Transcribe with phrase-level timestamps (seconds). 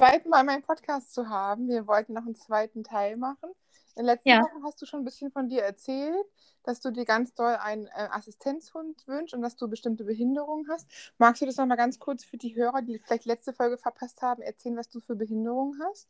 [0.00, 1.68] zweiten Mal meinen Podcast zu haben.
[1.68, 3.50] Wir wollten noch einen zweiten Teil machen.
[3.96, 4.40] In den letzten Ja.
[4.40, 6.16] Wochen hast du schon ein bisschen von dir erzählt,
[6.62, 10.88] dass du dir ganz doll einen äh, Assistenzhund wünschst und dass du bestimmte Behinderungen hast.
[11.18, 14.40] Magst du das nochmal ganz kurz für die Hörer, die vielleicht letzte Folge verpasst haben,
[14.42, 16.08] erzählen, was du für Behinderungen hast?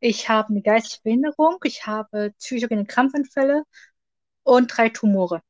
[0.00, 3.64] Ich habe eine geistige Behinderung, ich habe psychogene Krampfanfälle
[4.44, 5.42] und drei Tumore.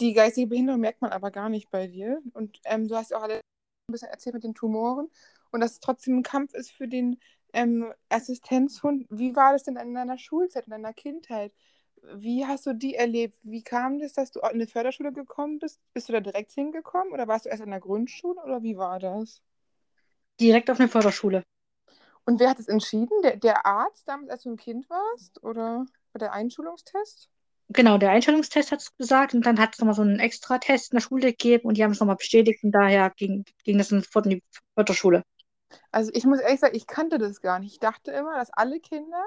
[0.00, 2.20] Die geistige Behinderung merkt man aber gar nicht bei dir.
[2.34, 5.10] Und ähm, du hast auch alle ein bisschen erzählt mit den Tumoren
[5.52, 7.18] und dass es trotzdem ein Kampf ist für den
[7.52, 9.06] ähm, Assistenzhund.
[9.10, 11.52] Wie war das denn in deiner Schulzeit, in deiner Kindheit?
[12.14, 13.38] Wie hast du die erlebt?
[13.42, 15.80] Wie kam das, dass du in eine Förderschule gekommen bist?
[15.92, 18.98] Bist du da direkt hingekommen oder warst du erst an der Grundschule oder wie war
[18.98, 19.40] das?
[20.40, 21.44] Direkt auf eine Förderschule.
[22.24, 23.22] Und wer hat es entschieden?
[23.22, 25.42] Der, der Arzt damals, als du ein Kind warst?
[25.44, 25.86] Oder
[26.18, 27.28] der Einschulungstest?
[27.68, 30.92] Genau, der Einstellungstest hat es gesagt und dann hat es nochmal so einen extra Test
[30.92, 33.88] in der Schule gegeben und die haben es nochmal bestätigt und daher ging, ging das
[33.88, 34.42] sofort in die
[34.74, 35.22] Förderschule.
[35.90, 37.72] Also ich muss ehrlich sagen, ich kannte das gar nicht.
[37.72, 39.22] Ich dachte immer, dass alle Kinder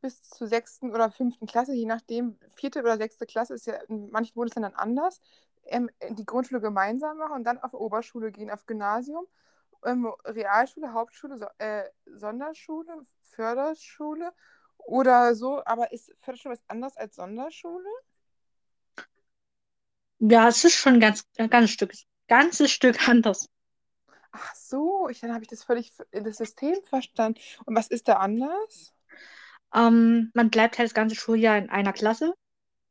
[0.00, 4.10] bis zur sechsten oder fünften Klasse, je nachdem, vierte oder sechste Klasse ist ja in
[4.10, 5.20] manchen Bundesländern anders,
[5.66, 9.26] ähm, die Grundschule gemeinsam machen und dann auf Oberschule gehen, auf Gymnasium,
[9.84, 14.32] ähm, Realschule, Hauptschule, äh, Sonderschule, Förderschule
[14.78, 15.62] oder so.
[15.64, 17.88] Aber ist Förderschule was anderes als Sonderschule?
[20.20, 21.92] Ja, es ist schon ganz, ein ganzes Stück,
[22.28, 23.48] ganzes Stück anders.
[24.32, 27.40] Ach so, ich, dann habe ich das völlig in das System verstanden.
[27.64, 28.92] Und was ist da anders?
[29.74, 32.34] Ähm, man bleibt halt das ganze Schuljahr in einer Klasse.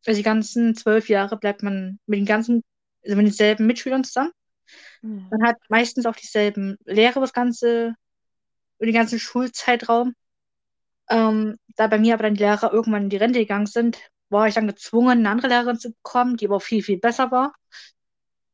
[0.05, 2.63] Also die ganzen zwölf Jahre bleibt man mit den ganzen,
[3.03, 4.31] also mit denselben Mitschülern zusammen.
[5.01, 5.27] Hm.
[5.29, 7.95] Man hat meistens auch dieselben Lehrer über das ganze,
[8.77, 10.13] über den ganzen Schulzeitraum.
[11.09, 14.47] Ähm, da bei mir aber dann die Lehrer irgendwann in die Rente gegangen sind, war
[14.47, 17.53] ich dann gezwungen, eine andere Lehrerin zu bekommen, die aber viel, viel besser war.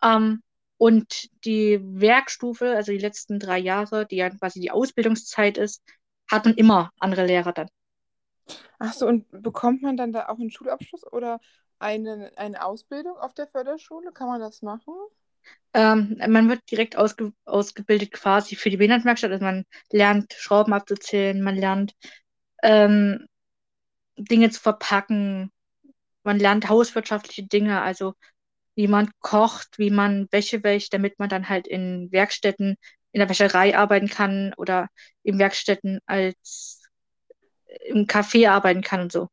[0.03, 0.41] Ähm,
[0.77, 5.83] und die Werkstufe, also die letzten drei Jahre, die ja quasi die Ausbildungszeit ist,
[6.29, 7.67] hat man immer andere Lehrer dann.
[8.79, 11.39] Ach so, und bekommt man dann da auch einen Schulabschluss oder
[11.79, 14.11] eine, eine Ausbildung auf der Förderschule?
[14.11, 14.93] Kann man das machen?
[15.73, 19.31] Ähm, man wird direkt ausge ausgebildet quasi für die Behindertenwerkstatt.
[19.31, 21.93] Also man lernt Schrauben abzuzählen, man lernt
[22.61, 23.27] ähm,
[24.17, 25.51] Dinge zu verpacken,
[26.23, 28.13] man lernt hauswirtschaftliche Dinge, also
[28.75, 32.75] wie man kocht, wie man Wäsche wäscht, damit man dann halt in Werkstätten,
[33.11, 34.87] in der Wäscherei arbeiten kann oder
[35.23, 36.81] in Werkstätten als
[37.85, 39.27] im Café arbeiten kann und so.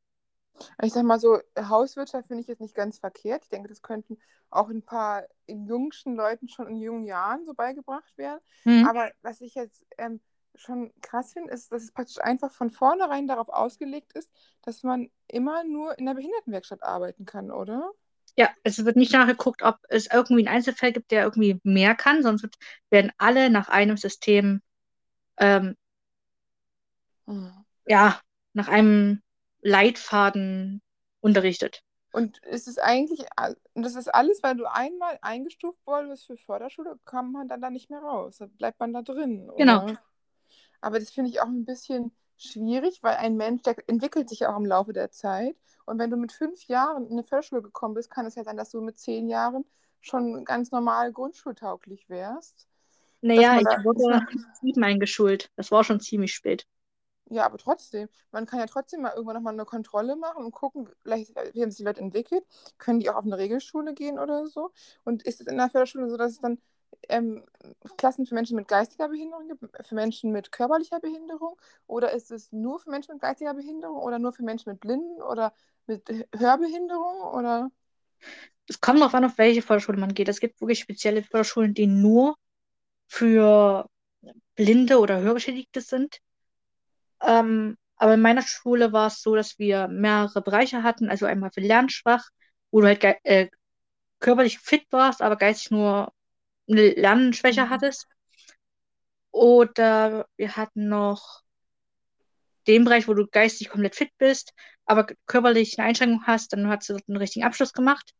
[0.83, 3.45] Ich sag mal so, Hauswirtschaft finde ich jetzt nicht ganz verkehrt.
[3.45, 4.19] Ich denke, das könnten
[4.51, 8.41] auch ein paar jungschen Leuten schon in jungen Jahren so beigebracht werden.
[8.65, 8.87] Hm.
[8.87, 10.21] Aber was ich jetzt ähm,
[10.55, 14.31] schon krass finde, ist, dass es praktisch einfach von vornherein darauf ausgelegt ist,
[14.63, 17.93] dass man immer nur in der Behindertenwerkstatt arbeiten kann, oder?
[18.37, 22.23] Ja, es wird nicht nachgeguckt, ob es irgendwie einen Einzelfall gibt, der irgendwie mehr kann,
[22.23, 22.57] sonst wird,
[22.91, 24.63] werden alle nach einem System,
[25.39, 25.77] ähm,
[27.27, 27.65] Hm.
[27.87, 28.21] ja,
[28.55, 29.23] nach einem
[29.61, 30.83] Leitfaden
[31.21, 31.83] unterrichtet.
[32.13, 33.25] Und ist es eigentlich,
[33.75, 37.89] das ist alles, weil du einmal eingestuft wurdest für Förderschule, kann man dann da nicht
[37.89, 38.39] mehr raus.
[38.39, 39.85] Da bleibt man da drin, Genau.
[39.85, 39.99] oder?
[40.81, 44.53] Aber das finde ich auch ein bisschen schwierig, weil ein Mensch, der entwickelt sich ja
[44.53, 45.57] auch im Laufe der Zeit.
[45.87, 48.57] Und wenn du mit fünf Jahren in eine Förderschule gekommen bist, kann es ja sein,
[48.57, 49.65] dass du mit zehn Jahren
[50.01, 52.69] schon ganz normal grundschultauglich wärst.
[53.23, 54.27] Naja, ich wurde
[54.61, 55.51] sieben eingeschult.
[55.57, 56.67] Das war schon ziemlich spät.
[57.31, 60.89] ja, aber trotzdem, man kann ja trotzdem mal irgendwann nochmal eine Kontrolle machen und gucken,
[61.03, 62.45] vielleicht, wie haben sich die Leute entwickelt,
[62.79, 64.73] können die auch auf eine Regelschule gehen oder so?
[65.05, 66.59] Und ist es in der Förderschule so, dass es dann
[67.09, 67.45] ähm,
[67.97, 71.59] Klassen für Menschen mit geistiger Behinderung gibt, für Menschen mit körperlicher Behinderung?
[71.87, 75.21] Oder ist es nur für Menschen mit geistiger Behinderung oder nur für Menschen mit Blinden
[75.23, 75.53] oder
[75.87, 77.23] mit Hörbehinderung?
[77.35, 77.71] Oder?
[78.69, 80.29] Es kommt darauf an, auf welche Förderschule man geht.
[80.29, 82.37] Es gibt wirklich spezielle Förderschulen, die nur
[83.07, 83.89] für
[84.55, 86.21] Blinde oder Hörgeschädigte sind.
[87.23, 91.11] Ähm, aber in meiner Schule war es so, dass wir mehrere Bereiche hatten.
[91.11, 92.29] Also einmal für Lernschwach,
[92.71, 93.49] wo du halt äh,
[94.21, 96.13] körperlich fit warst, aber geistig nur
[96.71, 97.71] eine Lernschwäche Mhm.
[97.71, 98.07] hattest.
[99.33, 101.43] Oder wir hatten noch
[102.67, 104.53] den Bereich, wo du geistig komplett fit bist,
[104.87, 108.13] aber körperlich eine Einschränkung hast, dann hast du dort einen richtigen Abschluss gemacht.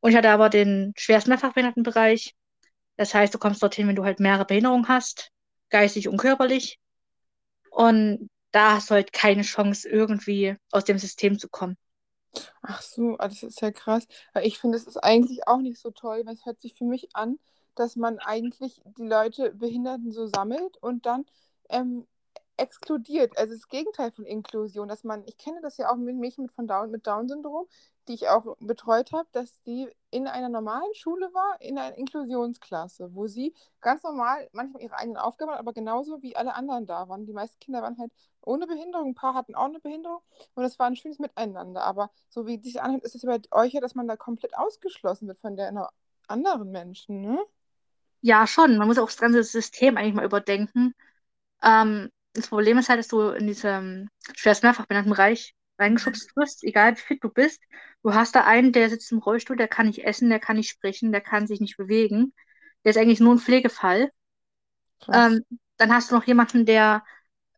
[0.00, 2.34] Und ich hatte aber den schwerst Mehrfachbehindertenbereich.
[2.96, 5.30] Das heißt, du kommst dorthin, wenn du halt mehrere Behinderungen hast,
[5.70, 6.78] geistig und körperlich.
[7.70, 11.76] Und da hast du halt keine Chance, irgendwie aus dem System zu kommen.
[12.62, 14.06] Ach so, ah, das ist ja krass.
[14.42, 17.08] Ich finde, es ist eigentlich auch nicht so toll, weil es hört sich für mich
[17.14, 17.38] an,
[17.74, 21.26] dass man eigentlich die Leute, Behinderten so sammelt und dann
[21.68, 22.06] ähm,
[22.56, 23.36] exkludiert.
[23.38, 26.52] Also das Gegenteil von Inklusion, dass man, ich kenne das ja auch mit Mädchen mit,
[26.52, 27.66] von Down, mit Down-Syndrom,
[28.08, 33.14] die ich auch betreut habe, dass die in einer normalen Schule war, in einer Inklusionsklasse,
[33.14, 37.08] wo sie ganz normal manchmal ihre eigenen Aufgaben hat, aber genauso wie alle anderen da
[37.08, 37.26] waren.
[37.26, 38.12] Die meisten Kinder waren halt
[38.42, 40.20] ohne Behinderung, ein paar hatten auch eine Behinderung
[40.54, 41.82] und es war ein schönes Miteinander.
[41.82, 45.26] Aber so wie sich anhört, ist es bei euch ja, dass man da komplett ausgeschlossen
[45.26, 45.90] wird von der
[46.28, 47.38] anderen Menschen, ne?
[48.26, 48.78] Ja, schon.
[48.78, 50.94] Man muss auch das ganze System eigentlich mal überdenken.
[51.62, 56.64] Ähm, das Problem ist halt, dass du in diesem schwerst mehrfach benannten Bereich reingeschubst wirst,
[56.64, 57.62] egal wie fit du bist.
[58.02, 60.70] Du hast da einen, der sitzt im Rollstuhl, der kann nicht essen, der kann nicht
[60.70, 62.34] sprechen, der kann sich nicht bewegen.
[62.84, 64.10] Der ist eigentlich nur ein Pflegefall.
[65.12, 65.44] Ähm,
[65.76, 67.04] dann hast du noch jemanden, der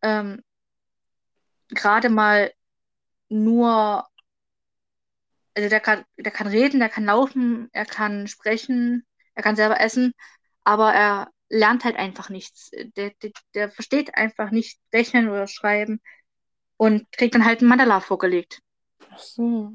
[0.01, 0.41] ähm,
[1.69, 2.51] gerade mal
[3.29, 4.07] nur,
[5.55, 9.79] also der kann, der kann reden, der kann laufen, er kann sprechen, er kann selber
[9.79, 10.13] essen,
[10.67, 12.71] aber er lernt halt einfach nichts.
[12.97, 16.01] Der, der, der versteht einfach nicht rechnen oder schreiben
[16.75, 18.59] und kriegt dann halt ein Mandala vorgelegt.
[19.09, 19.71] Ach so.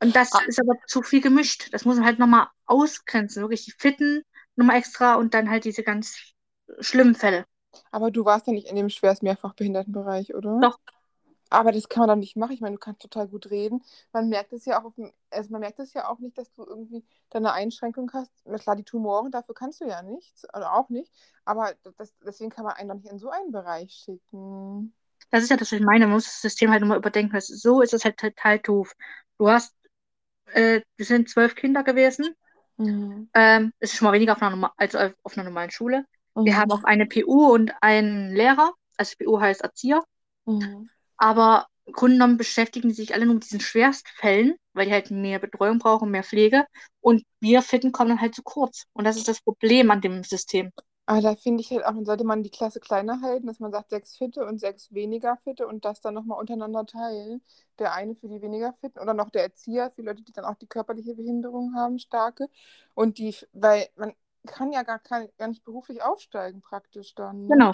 [0.00, 0.40] Und das ah.
[0.48, 1.72] ist aber zu viel gemischt.
[1.72, 3.40] Das muss man halt nochmal ausgrenzen.
[3.40, 4.22] Wirklich die Fitten
[4.56, 6.16] nochmal extra und dann halt diese ganz
[6.80, 7.44] schlimmen Fälle.
[7.92, 10.58] Aber du warst ja nicht in dem schwerst mehrfach Behindertenbereich, oder?
[10.60, 10.80] Doch.
[11.52, 12.52] Aber das kann man dann nicht machen.
[12.52, 13.82] Ich meine, du kannst total gut reden.
[14.12, 16.64] Man merkt es ja auch, dem, also man merkt es ja auch nicht, dass du
[16.64, 18.32] irgendwie deine Einschränkung hast.
[18.46, 21.12] Na klar, die Tumoren, dafür kannst du ja nichts, oder auch nicht.
[21.44, 24.94] Aber das, deswegen kann man einen doch nicht in so einen Bereich schicken.
[25.30, 26.06] Das ist ja das, was ich meine.
[26.06, 27.38] Man muss das System halt nochmal überdenken.
[27.40, 28.94] So ist es halt total doof.
[29.36, 29.74] Du hast,
[30.46, 32.34] äh, wir sind zwölf Kinder gewesen.
[32.78, 33.28] Mhm.
[33.34, 36.06] Ähm, ist schon mal weniger auf einer, als auf einer normalen Schule.
[36.34, 36.44] Mhm.
[36.46, 38.72] Wir haben auch eine PU und einen Lehrer.
[38.96, 40.02] Also PU heißt Erzieher.
[40.46, 40.88] Mhm.
[41.22, 45.12] Aber im Grunde genommen beschäftigen die sich alle nur mit diesen Schwerstfällen, weil die halt
[45.12, 46.66] mehr Betreuung brauchen, mehr Pflege.
[47.00, 48.86] Und wir Fitten kommen dann halt zu kurz.
[48.92, 50.72] Und das ist das Problem an dem System.
[51.06, 53.70] Aber da finde ich halt auch, dann sollte man die Klasse kleiner halten, dass man
[53.70, 57.40] sagt, sechs Fitte und sechs weniger Fitte und das dann nochmal untereinander teilen.
[57.78, 60.56] Der eine für die weniger Fitten oder noch der Erzieher für Leute, die dann auch
[60.56, 62.48] die körperliche Behinderung haben, starke.
[62.94, 64.12] Und die, weil man
[64.46, 67.42] kann ja gar, gar nicht beruflich aufsteigen praktisch dann.
[67.42, 67.48] Ne?
[67.54, 67.72] Genau.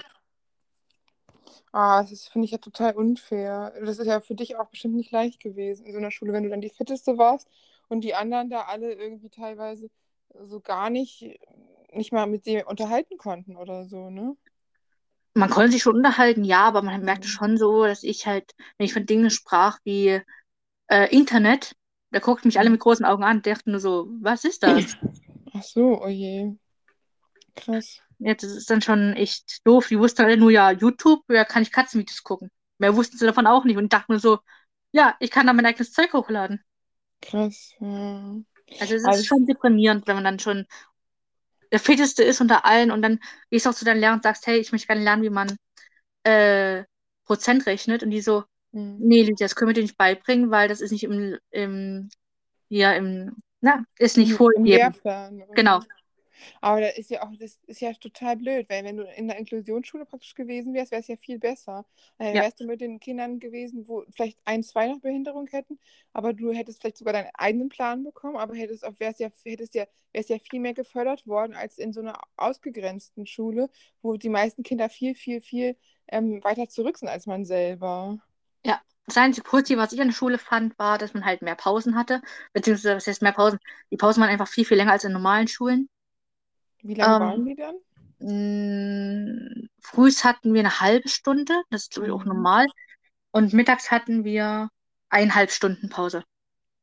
[1.71, 3.73] Ah, das finde ich ja total unfair.
[3.83, 6.43] Das ist ja für dich auch bestimmt nicht leicht gewesen in so einer Schule, wenn
[6.43, 7.47] du dann die Fitteste warst
[7.87, 9.89] und die anderen da alle irgendwie teilweise
[10.43, 11.39] so gar nicht,
[11.93, 14.35] nicht mal mit dir unterhalten konnten oder so, ne?
[15.35, 17.31] Man konnte sich schon unterhalten, ja, aber man merkte mhm.
[17.31, 20.21] schon so, dass ich halt, wenn ich von Dingen sprach wie
[20.87, 21.75] äh, Internet,
[22.11, 24.97] da guckten mich alle mit großen Augen an und dachten nur so, was ist das?
[25.53, 26.55] Ach so, oh je.
[27.55, 28.01] Krass.
[28.19, 29.87] Ja, das ist dann schon echt doof.
[29.87, 32.51] Die wussten alle nur, ja, YouTube, ja, kann ich Katzenvideos gucken.
[32.77, 34.39] Mehr wussten sie davon auch nicht und dachten nur so,
[34.91, 36.63] ja, ich kann da mein eigenes Zeug hochladen.
[37.21, 38.35] Krass, ja.
[38.79, 40.65] Also es ist also, schon deprimierend, wenn man dann schon
[41.71, 43.19] der Fitteste ist unter allen und dann
[43.49, 45.55] gehst du auch zu deinen Lehrern und sagst, hey, ich möchte gerne lernen, wie man
[46.23, 46.83] äh,
[47.25, 48.97] Prozent rechnet und die so, mhm.
[48.99, 52.09] nee, Lydia, das können wir dir nicht beibringen, weil das ist nicht im, im
[52.69, 54.95] ja, im, na, ist nicht vorgegeben.
[55.55, 55.81] Genau.
[56.61, 59.37] Aber das ist ja auch, das ist ja total blöd, weil wenn du in der
[59.37, 61.85] Inklusionsschule praktisch gewesen wärst, wäre es ja viel besser.
[62.17, 62.41] Dann ja.
[62.43, 65.79] wärst du mit den Kindern gewesen, wo vielleicht ein, zwei noch Behinderung hätten,
[66.13, 69.75] aber du hättest vielleicht sogar deinen eigenen Plan bekommen, aber hättest auch, wärst ja, hättest
[69.75, 73.69] ja, wärst ja viel mehr gefördert worden als in so einer ausgegrenzten Schule,
[74.01, 75.75] wo die meisten Kinder viel, viel, viel
[76.07, 78.17] ähm, weiter zurück sind als man selber.
[78.65, 81.55] Ja, das einzige Positive, was ich an der Schule fand, war, dass man halt mehr
[81.55, 82.21] Pausen hatte.
[82.53, 83.59] Beziehungsweise, was heißt mehr Pausen?
[83.91, 85.89] Die Pausen waren einfach viel, viel länger als in normalen Schulen.
[86.81, 87.75] Wie lange ähm, waren die dann?
[88.19, 92.33] Mh, frühs hatten wir eine halbe Stunde, das ist glaube ich auch mhm.
[92.33, 92.67] normal.
[93.31, 94.69] Und mittags hatten wir
[95.09, 96.23] eineinhalb Stunden Pause.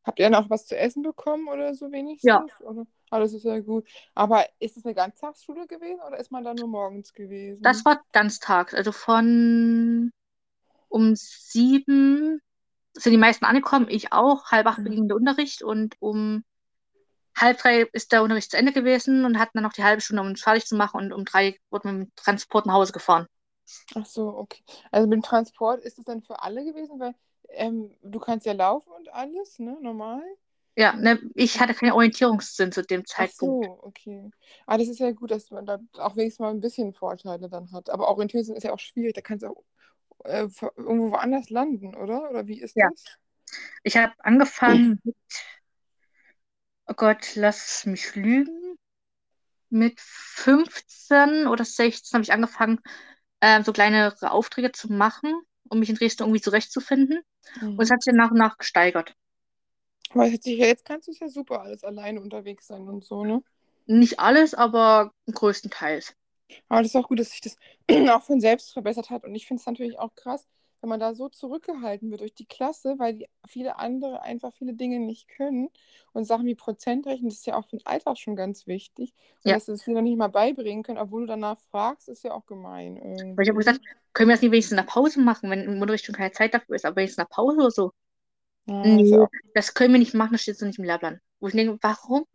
[0.05, 2.29] Habt ihr noch was zu essen bekommen oder so wenigstens?
[2.29, 2.45] Ja.
[2.61, 2.87] Oder?
[3.11, 3.89] Ah, das ist ja gut.
[4.15, 7.61] Aber ist es eine Ganztagsschule gewesen oder ist man da nur morgens gewesen?
[7.63, 8.73] Das war ganztags.
[8.73, 10.13] Also von
[10.89, 12.41] um sieben
[12.93, 14.47] sind die meisten angekommen, ich auch.
[14.47, 14.85] Halb acht mhm.
[14.85, 16.45] beging der Unterricht und um
[17.37, 20.23] halb drei ist der Unterricht zu Ende gewesen und hatten dann noch die halbe Stunde,
[20.23, 22.93] um uns fertig zu machen und um drei wurden wir mit dem Transport nach Hause
[22.93, 23.27] gefahren.
[23.95, 24.63] Ach so, okay.
[24.91, 27.15] Also mit dem Transport ist es dann für alle gewesen, weil
[27.51, 30.23] ähm, du kannst ja laufen und alles, ne, normal?
[30.79, 33.67] Ja, ne, ich hatte keinen Orientierungssinn zu dem Zeitpunkt.
[33.67, 34.31] Ach so, okay.
[34.67, 37.73] Ah, das ist ja gut, dass man da auch wenigstens mal ein bisschen Vorteile dann
[37.73, 37.89] hat.
[37.89, 39.65] Aber Orientierungssinn ist ja auch schwierig, da kannst du auch
[40.25, 42.31] äh, irgendwo woanders landen, oder?
[42.31, 42.89] Oder wie ist ja.
[42.91, 43.05] das?
[43.85, 45.17] Ich habe angefangen mit
[46.89, 48.77] oh Gott, lass mich lügen.
[49.69, 52.81] Mit 15 oder 16 habe ich angefangen,
[53.41, 55.35] äh, so kleinere Aufträge zu machen,
[55.69, 57.21] um mich in Dresden irgendwie zurechtzufinden.
[57.61, 57.71] Mhm.
[57.71, 59.15] Und es hat sich nach und nach gesteigert.
[60.11, 63.43] Aber jetzt kannst du es ja super alles alleine unterwegs sein und so, ne?
[63.87, 66.15] Nicht alles, aber größtenteils.
[66.69, 67.57] Aber das ist auch gut, dass sich das
[68.11, 69.25] auch von selbst verbessert hat.
[69.25, 70.47] Und ich finde es natürlich auch krass,
[70.81, 74.75] wenn man da so zurückgehalten wird durch die Klasse, weil die viele andere einfach viele
[74.75, 75.69] Dinge nicht können.
[76.13, 79.15] Und Sachen wie Prozentrechnen, das ist ja auch für den Alltag schon ganz wichtig.
[79.45, 79.57] Und Ja.
[79.57, 82.33] dass sie es dir noch nicht mal beibringen können, obwohl du danach fragst, ist ja
[82.33, 82.97] auch gemein
[83.35, 83.59] Weil ich habe irgendwie.
[83.59, 83.81] gesagt,
[84.13, 86.77] können wir das nicht wenigstens der Pause machen, wenn im Unterricht schon keine Zeit dafür
[86.77, 87.93] ist, aber wenigstens der Pause oder so.
[88.67, 90.85] Ja, das ja Nee, auch das können wir nicht machen, das steht so nicht im
[90.87, 91.21] Lehrplan.
[91.41, 92.27] Wo ich denke, warum?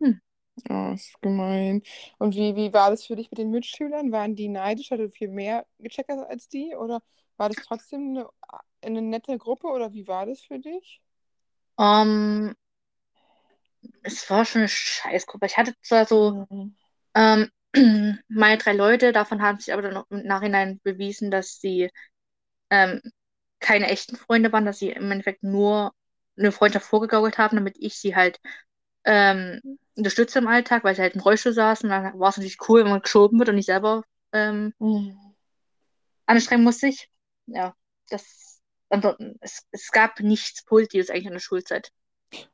[0.68, 1.82] ja, das ist gemein.
[2.18, 4.12] Und wie, wie war das für dich mit den Mitschülern?
[4.12, 6.74] Waren die neidisch, weil du viel mehr gecheckt hast als die?
[6.76, 7.02] Oder
[7.36, 8.28] war das trotzdem eine,
[8.82, 9.68] eine nette Gruppe?
[9.68, 11.02] Oder wie war das für dich?
[11.78, 12.54] Ähm,
[14.02, 15.46] es war schon eine Scheißgruppe.
[15.46, 16.74] Ich hatte zwar so Mhm.
[17.14, 17.50] ähm,
[18.28, 21.90] meine drei Leute, davon haben sich aber dann auch im Nachhinein bewiesen, dass sie
[22.70, 23.00] ähm,
[23.60, 25.92] keine echten Freunde waren, dass sie im Endeffekt nur
[26.38, 28.40] eine Freundschaft vorgegaukelt haben, damit ich sie halt
[29.04, 29.60] ähm,
[29.96, 31.90] unterstütze im Alltag, weil sie halt im Rollstuhl saßen.
[31.90, 35.32] Und dann war es natürlich cool, wenn man geschoben wird und nicht selber ähm, Mhm.
[36.26, 37.08] anstrengen muss sich.
[37.54, 37.76] Ja,
[38.08, 41.92] das, ansonsten, es, es gab nichts Positives eigentlich in der Schulzeit.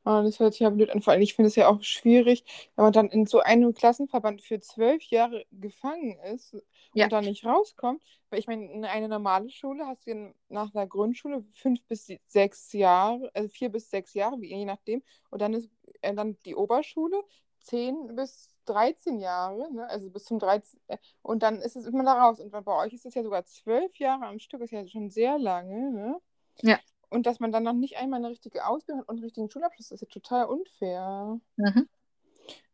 [0.05, 1.03] Ah, das hört sich ja blöd an.
[1.03, 4.43] Vor allem, ich finde es ja auch schwierig, wenn man dann in so einem Klassenverband
[4.43, 6.57] für zwölf Jahre gefangen ist
[6.95, 7.05] Ja.
[7.05, 8.03] und dann nicht rauskommt.
[8.31, 12.73] Weil ich meine, in einer normalen Schule hast du nach der Grundschule fünf bis sechs
[12.73, 15.03] Jahre, also vier bis sechs Jahre, wie- je nachdem.
[15.31, 15.71] Und dann ist
[16.03, 17.23] äh, dann die Oberschule
[17.61, 19.89] zehn bis 13 Jahre, ne?
[19.89, 20.81] also bis zum 13.
[20.89, 22.41] äh, Und dann ist es immer da raus.
[22.41, 25.39] Und bei euch ist es ja sogar zwölf Jahre am Stück, ist ja schon sehr
[25.39, 26.21] lange, ne?
[26.63, 26.79] Ja.
[27.11, 29.91] Und dass man dann noch nicht einmal eine richtige Ausbildung hat und einen richtigen Schulabschluss,
[29.91, 31.41] ist ja total unfair.
[31.57, 31.89] Mhm.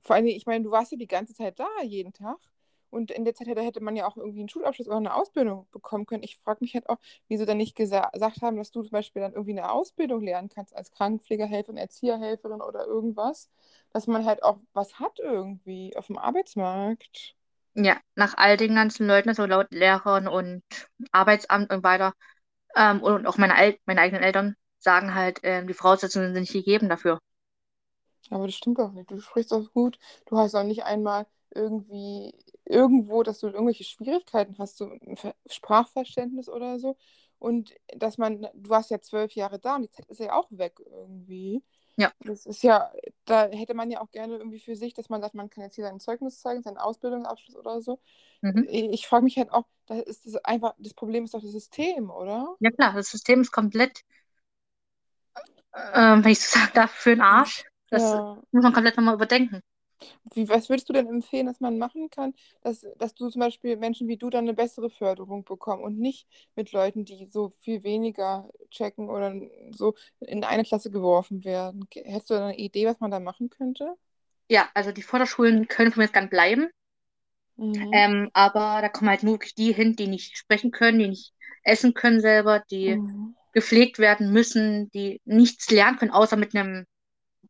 [0.00, 2.38] Vor allem, ich meine, du warst ja die ganze Zeit da, jeden Tag.
[2.94, 5.66] Und in der Zeit hätte, hätte man ja auch irgendwie einen Schulabschluss oder eine Ausbildung
[5.72, 6.22] bekommen können.
[6.22, 6.98] Ich frage mich halt auch,
[7.28, 10.48] wieso dann nicht gesa gesagt haben, dass du zum Beispiel dann irgendwie eine Ausbildung lernen
[10.48, 13.50] kannst als Krankenpflegerhelferin, Erzieherhelferin oder irgendwas.
[13.92, 17.36] Dass man halt auch was hat irgendwie auf dem Arbeitsmarkt.
[17.74, 20.62] Ja, nach all den ganzen Leuten, also laut Lehrern und
[21.12, 22.14] Arbeitsamt und weiter,
[22.76, 26.88] ähm, und auch meine, meine eigenen Eltern sagen halt, ähm, die Voraussetzungen sind nicht gegeben
[26.88, 27.18] dafür.
[28.30, 29.10] Aber das stimmt doch nicht.
[29.10, 29.98] Du sprichst doch gut.
[30.26, 32.34] Du hast auch nicht einmal irgendwie
[32.66, 36.96] irgendwo, dass du irgendwelche Schwierigkeiten hast, so ein Ver- Sprachverständnis oder so.
[37.38, 40.48] Und dass man, du warst ja zwölf Jahre da und die Zeit ist ja auch
[40.50, 41.62] weg irgendwie.
[41.96, 42.10] Ja.
[42.20, 42.90] Das ist ja,
[43.24, 45.74] da hätte man ja auch gerne irgendwie für sich, dass man sagt, man kann jetzt
[45.76, 48.00] hier sein Zeugnis zeigen, seinen Ausbildungsabschluss oder so.
[48.42, 48.66] Mhm.
[48.68, 51.52] Ich, ich frage mich halt auch, da ist das einfach, das Problem ist doch das
[51.52, 52.56] System, oder?
[52.60, 54.02] Ja klar, das System ist komplett,
[55.92, 57.64] ähm, wenn ich so sagen darf, für den Arsch.
[57.90, 58.42] Das Ja.
[58.50, 59.60] muss man komplett nochmal überdenken.
[60.34, 63.76] Wie, was würdest du denn empfehlen, dass man machen kann, dass, dass du zum Beispiel
[63.76, 67.82] Menschen wie du dann eine bessere Förderung bekommen und nicht mit Leuten, die so viel
[67.84, 69.34] weniger checken oder
[69.72, 71.86] so in eine Klasse geworfen werden?
[71.94, 73.96] Hättest du da eine Idee, was man da machen könnte?
[74.48, 76.70] Ja, also die Förderschulen können von mir jetzt gern bleiben,
[77.58, 78.04] Mhm.
[78.06, 81.32] ähm, aber da kommen halt nur wirklich die hin, die nicht sprechen können, die nicht
[81.62, 83.34] essen können selber, die Mhm.
[83.52, 86.86] gepflegt werden müssen, die nichts lernen können, außer mit einem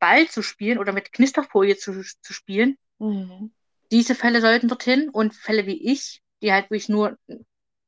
[0.05, 2.77] Ball zu spielen oder mit Knisterfolie zu, zu spielen.
[3.01, 3.51] Mhm.
[3.93, 7.17] Diese Fälle sollten dorthin und Fälle wie ich, die halt wirklich nur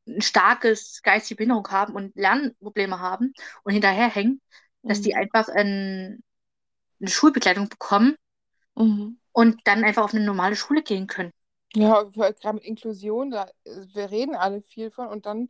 [0.08, 4.40] ein starkes geistige Behinderung haben und Lernprobleme haben und hinterherhängen,
[4.86, 5.16] dass die Mhm.
[5.16, 6.22] einfach ein,
[7.00, 8.16] eine Schulbegleitung bekommen
[8.76, 9.16] Mhm.
[9.32, 11.32] und dann einfach auf eine normale Schule gehen können.
[11.74, 15.48] Ja, gerade mit Inklusion, da, äh, wir reden alle viel von und dann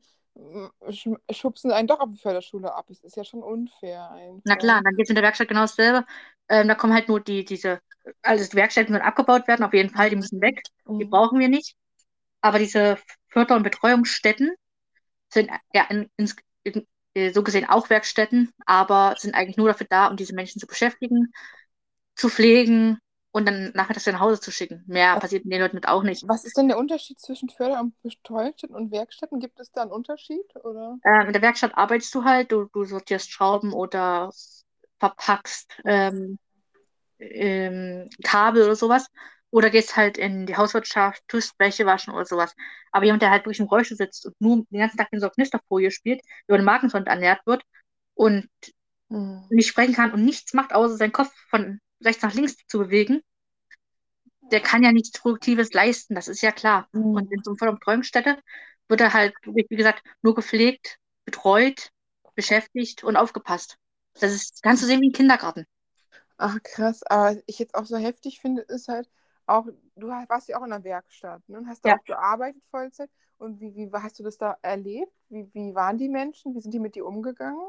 [1.31, 2.91] schubsen einen doch auf die Förderschule ab.
[2.91, 4.11] Es ist ja schon unfair
[4.45, 4.57] Na einfach.
[4.57, 6.07] klar, dann geht es in der Werkstatt genau dasselbe.
[6.49, 7.81] Ähm, da kommen halt nur die, diese,
[8.23, 10.63] also die Werkstätten müssen abgebaut werden, auf jeden Fall, die müssen weg.
[10.99, 11.11] Die Mhm.
[11.11, 11.75] brauchen wir nicht.
[12.43, 14.55] Aber diese Förder- und Betreuungsstätten
[15.33, 19.87] sind ja in, ins, in, äh, so gesehen auch Werkstätten, aber sind eigentlich nur dafür
[19.91, 21.33] da, um diese Menschen zu beschäftigen,
[22.17, 22.99] zu pflegen
[23.37, 24.83] und dann nachmittags nach Hause zu schicken.
[24.87, 26.27] Mehr Was, passiert den Leuten auch nicht.
[26.27, 29.41] was ist denn der Unterschied zwischen Förder- und Betreuungsstätten und Werkstätten?
[29.41, 30.99] Gibt es da einen Unterschied, oder?
[31.05, 34.31] Ähm, in der Werkstatt arbeitest du halt, du, du sortierst Schrauben oder
[34.99, 36.39] verpackst ähm,
[37.19, 39.07] ähm, Kabel oder sowas.
[39.51, 42.55] Oder gehst halt in die Hauswirtschaft, tust Wäsche waschen oder sowas.
[42.91, 45.27] Aber jemand, der halt wirklich im Rollstuhl sitzt und nur den ganzen Tag in so
[45.27, 47.63] einer Knisterfolie spielt, über den Magensond ernährt wird
[48.15, 48.49] und
[49.11, 49.45] Mhm.
[49.51, 53.23] nicht sprechen kann und nichts macht, außer seinen Kopf von rechts nach links zu bewegen,
[54.51, 56.89] der kann ja nichts Produktives leisten, das ist ja klar.
[57.13, 57.43] Und in Mhm.
[57.43, 58.39] so einer Betreuungsstätte
[58.89, 61.91] wird er halt, wie gesagt, nur gepflegt, betreut,
[62.35, 63.77] beschäftigt und aufgepasst.
[64.15, 65.67] Das ist, kannst du sehen wie ein Kindergarten.
[66.39, 67.03] Ach, krass.
[67.05, 69.09] Aber ich jetzt auch so heftig finde, ist halt
[69.47, 71.59] auch, du warst ja auch in der Werkstatt, ne?
[71.59, 71.95] Und hast da Ja.
[71.95, 73.11] auch gearbeitet Vollzeit.
[73.39, 75.13] Und wie, wie hast du das da erlebt?
[75.29, 76.55] Wie, wie waren die Menschen?
[76.55, 77.61] Wie sind die mit dir umgegangen?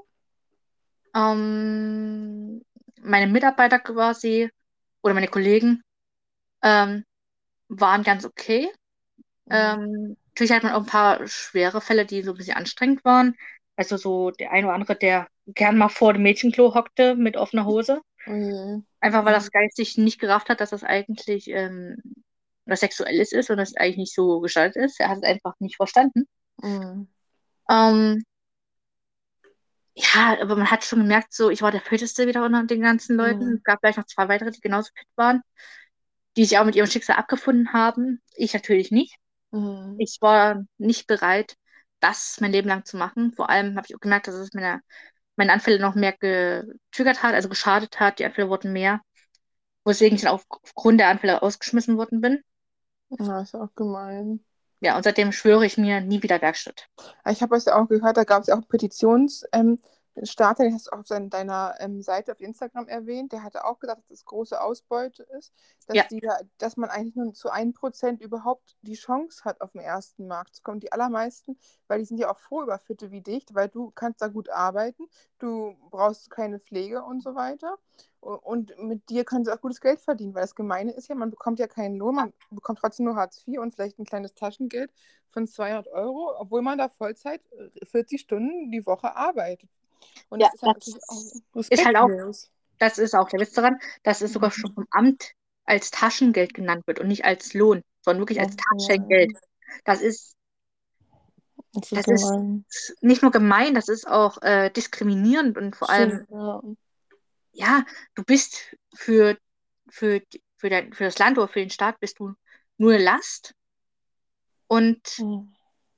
[1.13, 2.63] Ähm,
[3.01, 4.49] meine Mitarbeiter quasi
[5.01, 5.83] oder meine Kollegen
[6.63, 7.03] ähm,
[7.69, 8.69] waren ganz okay.
[9.49, 13.35] Ähm, natürlich hat man auch ein paar schwere Fälle, die so ein bisschen anstrengend waren.
[13.75, 17.65] Also so der eine oder andere, der gern mal vor dem Mädchenklo hockte mit offener
[17.65, 18.01] Hose.
[18.25, 18.81] Je.
[18.99, 22.01] Einfach weil das geistig nicht gerafft hat, dass das eigentlich ähm,
[22.65, 24.99] was Sexuelles ist und das eigentlich nicht so gestaltet ist.
[24.99, 26.27] Er hat es einfach nicht verstanden.
[26.61, 27.07] Mhm.
[27.69, 28.23] Ähm,
[29.97, 33.15] ja, aber man hat schon gemerkt, so, ich war der fitteste wieder unter den ganzen
[33.17, 33.43] Leuten.
[33.43, 33.55] Mhm.
[33.55, 35.41] Es gab gleich noch zwei weitere, die genauso fit waren,
[36.37, 38.21] die sich auch mit ihrem Schicksal abgefunden haben.
[38.35, 39.17] Ich natürlich nicht.
[39.51, 39.97] Mhm.
[39.97, 41.57] Ich war nicht bereit,
[42.01, 43.33] das mein Leben lang zu machen.
[43.33, 44.81] Vor allem habe ich auch gemerkt, dass es meine,
[45.37, 48.19] meine Anfälle noch mehr getriggert hat, also geschadet hat.
[48.19, 49.01] Die Anfälle wurden mehr,
[49.85, 52.43] weswegen ich dann auf- aufgrund der Anfälle ausgeschmissen worden bin.
[53.19, 54.45] Ja, ist auch gemein.
[54.79, 56.87] Ja, und seitdem schwöre ich mir nie wieder Werkstatt.
[57.29, 59.79] Ich habe es ja auch gehört, da gab es ja auch Petitionsstarter, ähm,
[60.23, 63.31] Starter, den hast du auch auf deiner ähm, Seite auf Instagram erwähnt.
[63.31, 65.53] Der hatte auch gesagt, dass das große Ausbeute ist,
[65.85, 66.03] dass, Ja.
[66.09, 70.27] die da, dass man eigentlich nur zu 1% überhaupt die Chance hat, auf den ersten
[70.27, 70.79] Markt zu kommen.
[70.79, 71.57] Die allermeisten,
[71.87, 74.49] weil die sind ja auch froh über Fitte wie dich, weil du kannst da gut
[74.49, 75.03] arbeiten,
[75.39, 77.77] du brauchst keine Pflege und so weiter.
[78.19, 81.29] Und mit dir können sie auch gutes Geld verdienen, weil das Gemeine ist ja, man
[81.29, 84.91] bekommt ja keinen Lohn, man bekommt trotzdem nur Hartz IV und vielleicht ein kleines Taschengeld
[85.29, 89.69] von 200 Euro, obwohl man da Vollzeit äh, 40 Stunden die Woche arbeitet.
[90.29, 90.85] Und Ja, das ist halt
[91.53, 92.09] das ist halt auch-.
[92.79, 94.53] Das ist auch der Witz daran, dass es sogar Mhm.
[94.53, 95.31] schon vom Amt
[95.65, 99.31] als Taschengeld genannt wird und nicht als Lohn, sondern wirklich als Taschengeld.
[99.83, 100.35] Das ist
[101.73, 102.65] Das Das ist ist- gemein.
[103.01, 106.61] nicht nur gemein, das ist auch äh, diskriminierend und vor allem, ja.
[107.51, 107.85] ja,
[108.15, 109.37] du bist für,
[109.89, 110.21] für,
[110.57, 112.33] für, dein, für das Land oder für den Staat bist du
[112.77, 113.53] nur eine Last
[114.67, 115.53] und Mhm.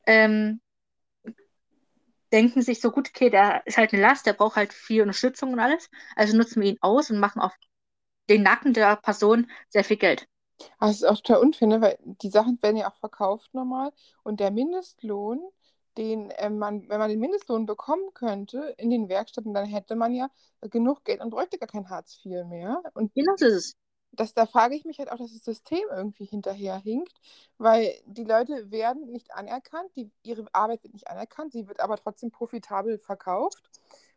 [0.05, 0.61] ähm,
[2.31, 5.53] denken sich so, gut, okay, der ist halt eine Last, der braucht halt viel Unterstützung
[5.53, 7.53] und alles, also nutzen wir ihn aus und machen auf
[8.29, 10.27] den Nacken der Person sehr viel Geld.
[10.77, 11.81] Aber es ist auch total unfair, ne?
[11.81, 13.91] weil die Sachen werden ja auch verkauft normal
[14.23, 15.41] und der Mindestlohn,
[15.97, 20.13] den äh, man, wenn man den Mindestlohn bekommen könnte in den Werkstätten, dann hätte man
[20.13, 20.29] ja
[20.61, 22.81] genug Geld und bräuchte gar kein Hartz IV mehr.
[22.93, 23.75] Und Genau so ist es.
[24.11, 27.13] Das, da frage ich mich halt auch, dass das System irgendwie hinterherhinkt,
[27.57, 31.97] weil die Leute werden nicht anerkannt, die, ihre Arbeit wird nicht anerkannt, sie wird aber
[31.97, 33.63] trotzdem profitabel verkauft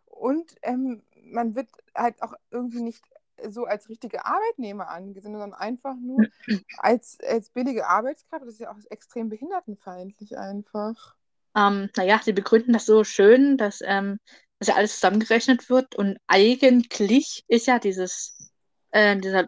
[0.06, 3.04] und ähm, man wird halt auch irgendwie nicht
[3.48, 6.26] so als richtige Arbeitnehmer angesehen, sondern einfach nur
[6.78, 8.44] als, als billige Arbeitskraft.
[8.44, 11.16] Das ist ja auch extrem behindertenfeindlich einfach.
[11.56, 14.18] Ähm, naja, sie begründen das so schön, dass, ähm,
[14.58, 18.52] dass ja alles zusammengerechnet wird und eigentlich ist ja dieses,
[18.90, 19.46] äh, dieser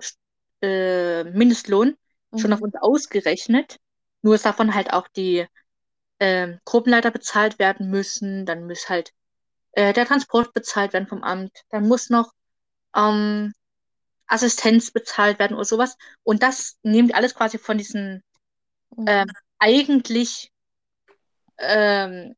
[0.65, 1.97] äh, Mindestlohn
[2.37, 2.63] schon auf Mhm.
[2.63, 3.79] uns ausgerechnet,
[4.23, 5.47] nur ist davon halt auch die
[6.21, 9.13] ähm, Gruppenleiter bezahlt werden müssen, dann muss halt
[9.73, 12.33] äh, der Transport bezahlt werden vom Amt, dann muss noch
[12.97, 13.55] ähm,
[14.27, 18.23] Assistenz bezahlt werden oder sowas und das nimmt alles quasi von diesen
[18.97, 19.07] Mhm.
[19.07, 20.51] ähm, eigentlich
[21.59, 22.35] ähm,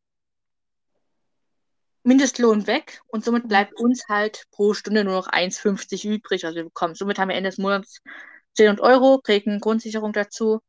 [2.07, 3.49] Mindestlohn weg und somit Mhm.
[3.49, 6.95] bleibt uns halt pro Stunde nur noch 1,50 übrig, was wir bekommen.
[6.97, 8.01] Somit haben wir Ende des Monats
[8.55, 10.61] 10 Euro, kriegen Grundsicherung dazu.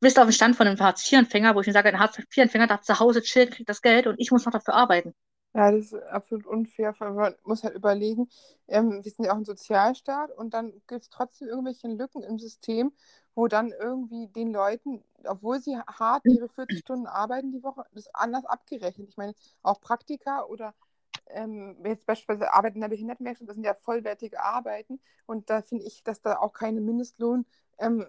[0.00, 2.98] Bist auf dem Stand von einem Hartz-IV-Empfänger, wo ich mir sage, ein Hartz-IV-Empfänger darf zu
[3.00, 5.14] Hause chillen, kriegt das Geld und ich muss noch dafür arbeiten.
[5.54, 6.94] Ja, das ist absolut unfair.
[6.94, 8.28] vor allem, Man muss halt überlegen,
[8.66, 12.38] ähm, wir sind ja auch ein Sozialstaat und dann gibt es trotzdem irgendwelche Lücken im
[12.40, 12.92] System,
[13.36, 18.12] wo dann irgendwie den Leuten, obwohl sie hart ihre 40 Stunden arbeiten die Woche, das
[18.14, 19.08] anders abgerechnet.
[19.08, 20.74] Ich meine, auch Praktika oder
[21.28, 25.84] ähm, jetzt beispielsweise Arbeit in der Behindertenwerkstatt, das sind ja vollwertige Arbeiten und da finde
[25.84, 27.46] ich, dass da auch keine Mindestlohn
[27.78, 28.06] ähm,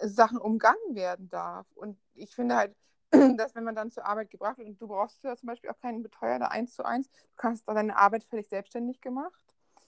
[0.00, 1.66] Sachen umgangen werden darf.
[1.74, 2.76] Und ich finde halt,
[3.10, 5.78] dass wenn man dann zur Arbeit gebracht wird und du brauchst ja zum Beispiel auch
[5.78, 9.44] keinen Betreuer da eins zu eins, du kannst da deine Arbeit völlig selbstständig gemacht.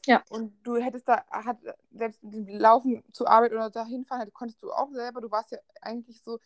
[0.06, 0.22] Ja.
[0.30, 1.58] Und du hättest da, hat,
[1.90, 5.20] selbst Laufen zur Arbeit oder dahin fahren, halt, konntest du auch selber.
[5.20, 6.38] Du warst ja eigentlich so,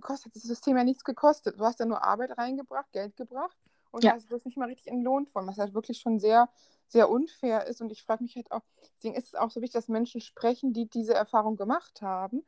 [0.00, 1.58] kostet das System ja nichts gekostet.
[1.58, 3.56] Du hast ja nur Arbeit reingebracht, Geld gebracht
[3.90, 4.12] und Ja.
[4.12, 6.48] hast bloß nicht mal richtig entlohnt von, was halt wirklich schon sehr,
[6.88, 7.80] sehr unfair ist.
[7.80, 8.62] Und ich frage mich halt auch,
[8.96, 12.44] deswegen ist es auch so wichtig, dass Menschen sprechen, die diese Erfahrung gemacht haben,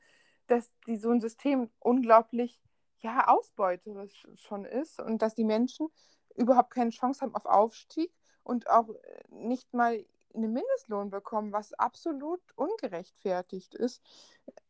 [0.46, 2.60] dass die so ein System unglaublich
[3.00, 5.88] ja, ausbeuterisch schon ist und dass die Menschen
[6.36, 8.12] überhaupt keine Chance haben auf Aufstieg
[8.44, 14.02] und auch äh, nicht mal einen Mindestlohn bekommen, was absolut ungerechtfertigt ist.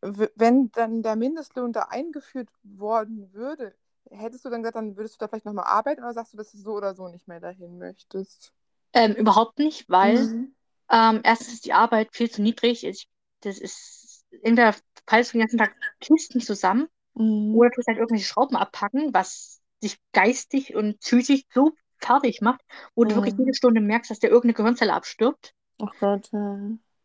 [0.00, 3.74] Wenn dann der Mindestlohn da eingeführt worden würde,
[4.10, 6.52] hättest du dann gesagt, dann würdest du da vielleicht nochmal arbeiten oder sagst du, dass
[6.52, 8.52] du so oder so nicht mehr dahin möchtest?
[8.92, 10.52] Ähm, überhaupt nicht, weil Mhm.
[10.90, 12.84] ähm, erstens ist die Arbeit viel zu niedrig.
[12.84, 13.08] Ich,
[13.42, 14.74] das ist, entweder
[15.08, 17.58] falls du den ganzen Tag Kisten zusammen Mhm.
[17.58, 21.72] oder tust halt irgendwelche Schrauben abpacken, was dich geistig und psychisch so
[22.04, 22.60] fertig macht,
[22.94, 23.38] wo du wirklich Mhm.
[23.38, 25.54] jede Stunde merkst, dass dir irgendeine Gehirnzelle abstirbt.
[25.78, 26.58] Ach Gott, ja.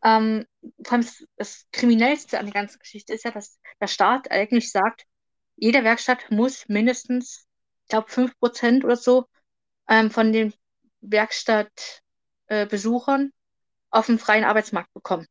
[0.04, 0.46] Ähm,
[0.84, 4.72] vor allem das, das Kriminellste an der ganzen Geschichte ist ja, dass der Staat eigentlich
[4.72, 5.06] sagt,
[5.56, 7.48] jede Werkstatt muss mindestens,
[7.84, 9.26] ich glaube, 5% oder so
[9.90, 10.54] ähm, von den
[11.02, 13.32] Werkstattbesuchern
[13.90, 15.26] auf dem freien Arbeitsmarkt bekommen.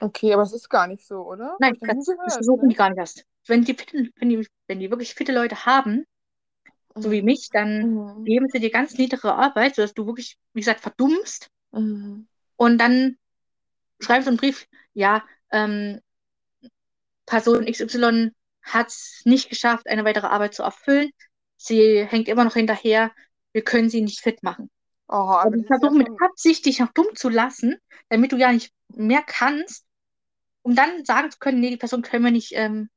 [0.00, 1.56] Okay, aber es ist gar nicht so, oder?
[1.60, 2.68] Nein, das, das gehört, versuchen ne?
[2.68, 3.24] die gar nicht erst.
[3.46, 3.76] Wenn die,
[4.16, 6.04] wenn die, wenn die wirklich fitte Leute haben,
[6.94, 8.24] so wie mich, dann Mhm.
[8.24, 12.26] geben sie dir ganz niedere Arbeit, sodass du wirklich, wie gesagt, verdummst Mhm.
[12.56, 13.16] und dann
[14.00, 16.00] schreibst du einen Brief, ja, ähm,
[17.26, 21.10] Person XY hat es nicht geschafft, eine weitere Arbeit zu erfüllen.
[21.56, 23.12] Sie hängt immer noch hinterher.
[23.52, 24.70] Wir können sie nicht fit machen.
[25.08, 26.08] Oh, aber ja versuchen mit.
[26.20, 27.76] Absicht, dich noch dumm zu lassen,
[28.08, 29.84] damit du ja nicht mehr kannst,
[30.62, 32.88] um dann sagen zu können, nee, die Person können wir nicht ähm,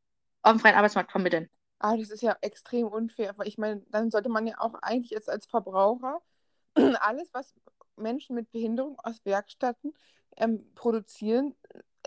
[0.41, 1.49] auf dem freien Arbeitsmarkt vermitteln.
[1.79, 5.11] Ah, das ist ja extrem unfair, weil ich meine, dann sollte man ja auch eigentlich
[5.11, 6.21] jetzt als Verbraucher
[7.01, 7.53] alles, was
[7.97, 9.93] Menschen mit Behinderung aus Werkstätten
[10.37, 11.55] ähm, produzieren,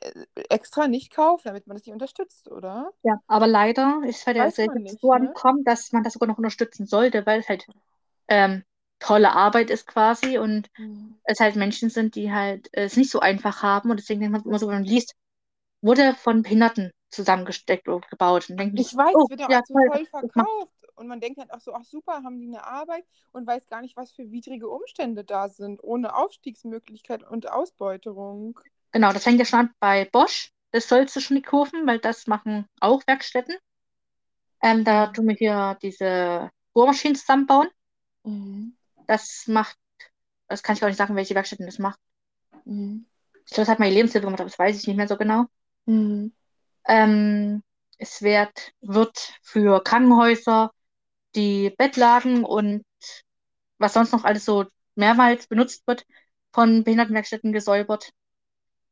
[0.02, 2.92] äh, extra nicht kaufen, damit man das nicht unterstützt, oder?
[3.02, 5.36] Ja, aber leider ist halt der Weiß nicht, so ne?
[5.64, 7.66] dass man das sogar noch unterstützen sollte, weil es halt
[8.28, 8.64] ähm,
[9.00, 11.20] tolle Arbeit ist quasi und Mhm.
[11.24, 14.44] es halt Menschen sind, die halt es nicht so einfach haben und deswegen denkt man
[14.44, 15.14] immer so, wenn man liest,
[15.82, 19.50] wurde von Behinderten zusammengesteckt oder gebaut und denkt Ich weiß, oh, es wird ja auch
[19.50, 20.72] ja, so macht, verkauft.
[20.94, 23.80] Und man denkt halt auch so, ach super, haben die eine Arbeit und weiß gar
[23.80, 28.60] nicht, was für widrige Umstände da sind, ohne Aufstiegsmöglichkeit und Ausbeuterung.
[28.92, 31.98] genau, das fängt ja schon an bei Bosch, das sollst du schon nicht kaufen, weil
[31.98, 33.56] das machen auch Werkstätten.
[34.62, 37.68] Ähm, da tun wir hier diese Bohrmaschinen zusammenbauen.
[38.24, 38.74] Mhm.
[39.06, 39.76] Das macht,
[40.48, 41.98] das kann ich auch nicht sagen, welche Werkstätten das macht.
[42.66, 43.06] Mhm.
[43.46, 45.46] Ich glaube, das hat meine Lebenshilfe gemacht, aber das weiß ich nicht mehr so genau.
[45.86, 46.32] Mhm.
[46.86, 47.62] Ähm,
[47.98, 50.72] es wird, wird für Krankenhäuser
[51.36, 52.84] die Bettlaken und
[53.78, 56.06] was sonst noch alles so mehrmals benutzt wird,
[56.52, 58.10] von Behindertenwerkstätten gesäubert.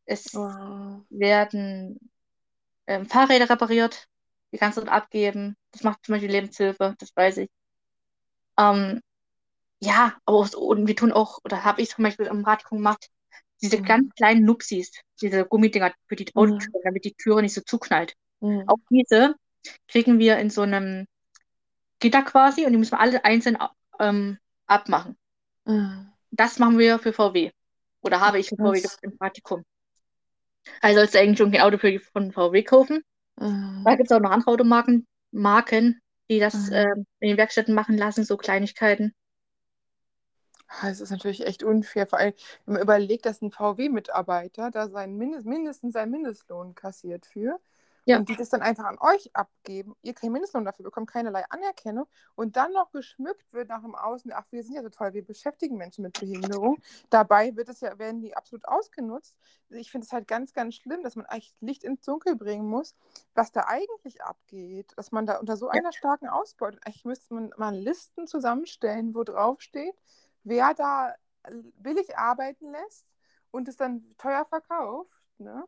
[0.07, 1.05] Es Wow.
[1.11, 1.99] werden
[2.87, 4.09] ähm, Fahrräder repariert,
[4.53, 5.57] die kannst du dort abgeben.
[5.73, 7.51] Das macht zum Beispiel Lebenshilfe, das weiß ich.
[8.59, 9.01] Ähm,
[9.81, 13.09] ja, aber auch und wir tun auch, oder habe ich zum Beispiel am Praktikum gemacht,
[13.63, 13.85] diese Mhm.
[13.85, 14.91] ganz kleinen Nupsis,
[15.21, 16.41] diese Gummidinger für die Mhm.
[16.41, 18.15] Autotüren, damit die Türe nicht so zuknallt.
[18.41, 18.65] Mhm.
[18.67, 19.35] Auch diese
[19.89, 21.07] kriegen wir in so einem
[22.01, 23.59] Gitter quasi und die müssen wir alle einzeln
[23.99, 25.17] ähm, abmachen.
[25.65, 26.13] Mhm.
[26.31, 27.51] Das machen wir für VW.
[28.03, 29.65] Oder habe ich für VW im Praktikum.
[30.81, 33.03] Also sollst du eigentlich irgendwie ein Auto für, von VW kaufen.
[33.37, 33.85] Da Mhm.
[33.97, 36.73] gibt es auch noch andere Automarken, Marken, die das Mhm.
[36.73, 39.15] ähm, in den Werkstätten machen lassen, so Kleinigkeiten.
[40.69, 42.35] Ah, Es ist natürlich echt unfair, vor allem,
[42.67, 47.59] wenn man überlegt, dass ein VW-Mitarbeiter da seinen Mindest, mindestens seinen Mindestlohn kassiert für
[48.07, 51.45] Ja, und die das dann einfach an euch abgeben, ihr keinen Mindestlohn dafür bekommt, keinerlei
[51.51, 55.15] Anerkennung und dann noch geschmückt wird nach dem Außen, ach, wir sind ja so toll,
[55.15, 56.79] wir beschäftigen Menschen mit Behinderung.
[57.11, 59.37] Dabei wird es ja, werden die absolut ausgenutzt.
[59.71, 62.95] Ich finde es halt ganz, ganz schlimm, dass man eigentlich Licht ins Dunkel bringen muss,
[63.35, 67.51] was da eigentlich abgeht, dass man da unter so einer starken Ausbeutung, eigentlich müsste man
[67.57, 69.95] mal Listen zusammenstellen, wo drauf steht,
[70.49, 71.15] wer da
[71.77, 73.07] billig arbeiten lässt
[73.51, 75.65] und es dann teuer verkauft, ne?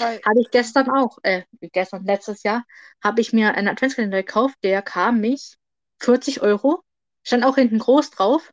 [0.00, 2.64] Habe ich gestern auch, äh, gestern, letztes Jahr,
[3.02, 5.56] habe ich mir einen Adventskalender gekauft, der kam mich
[6.00, 6.82] 40 Euro,
[7.24, 8.52] stand auch hinten groß drauf,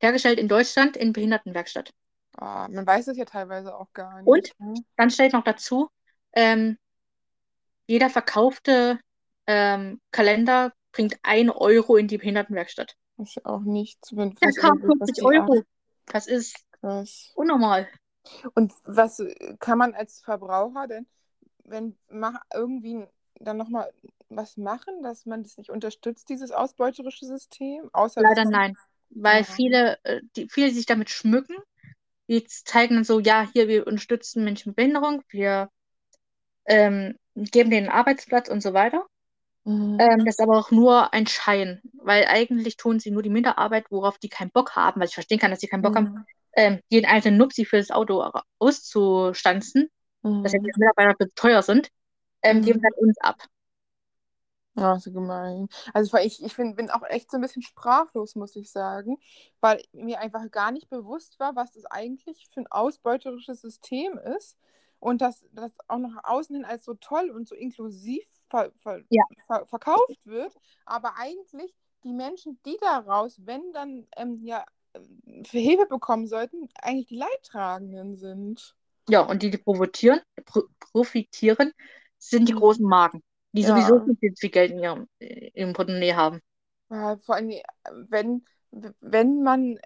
[0.00, 1.92] hergestellt in Deutschland in Behindertenwerkstatt.
[2.38, 4.60] ah, man weiß es ja teilweise auch gar Und nicht.
[4.60, 4.74] Ne?
[4.96, 5.88] dann steht noch dazu,
[6.32, 6.78] ähm,
[7.86, 9.00] jeder verkaufte
[9.46, 12.96] ähm, Kalender bringt 1 Euro in die Behindertenwerkstatt.
[13.16, 15.62] Das ist ja auch nichts, wenn Ja, was kam überlegt, was 50 die Euro.
[16.06, 17.34] Das ist Krass.
[17.34, 17.88] unnormal.
[18.54, 19.22] Und was
[19.60, 21.06] kann man als Verbraucher denn,
[21.64, 23.06] wenn mach, irgendwie
[23.40, 23.92] dann nochmal
[24.28, 27.90] was machen, dass man das nicht unterstützt, dieses ausbeuterische System?
[27.92, 28.76] Außer Leider nein,
[29.10, 29.44] weil Ja.
[29.44, 31.56] viele, äh, die, viele sich damit schmücken.
[32.28, 35.70] Die zeigen dann so, ja, hier, wir unterstützen Menschen mit Behinderung, wir
[36.66, 39.06] ähm, geben denen einen Arbeitsplatz und so weiter.
[39.66, 39.98] Mhm.
[39.98, 43.86] Ähm, das ist aber auch nur ein Schein, weil eigentlich tun sie nur die Minderarbeit,
[43.90, 46.26] worauf die keinen Bock haben, weil ich verstehen kann, dass sie keinen Bock haben, Mhm.
[46.54, 48.22] ähm, jeden einzelnen Nupsi für das Auto
[48.58, 49.88] auszustanzen,
[50.42, 50.66] dass ja Mhm.
[50.66, 51.90] die Mitarbeiter zu teuer sind,
[52.42, 52.82] ähm, geben Mhm.
[52.82, 53.36] dann uns ab.
[54.78, 55.68] Ja, so gemein.
[55.94, 59.16] Also ich, ich find, bin auch echt so ein bisschen sprachlos, muss ich sagen,
[59.60, 64.58] weil mir einfach gar nicht bewusst war, was das eigentlich für ein ausbeuterisches System ist
[65.00, 69.02] und dass das auch nach außen hin als so toll und so inklusiv ver, ver,
[69.10, 69.24] Ja.
[69.46, 70.54] ver, verkauft wird,
[70.84, 74.64] aber eigentlich die Menschen, die daraus, wenn dann ähm, ja
[75.44, 78.76] für Hilfe bekommen sollten, eigentlich die Leidtragenden sind.
[79.08, 81.72] Ja, und die, die profitieren, pro profitieren,
[82.18, 84.04] sind die großen Marken, die sowieso Ja.
[84.04, 86.40] viel, viel, viel Geld in ihrem, in ihrem Portemonnaie haben.
[86.90, 87.50] Ja, vor allem,
[88.08, 89.78] wenn, wenn man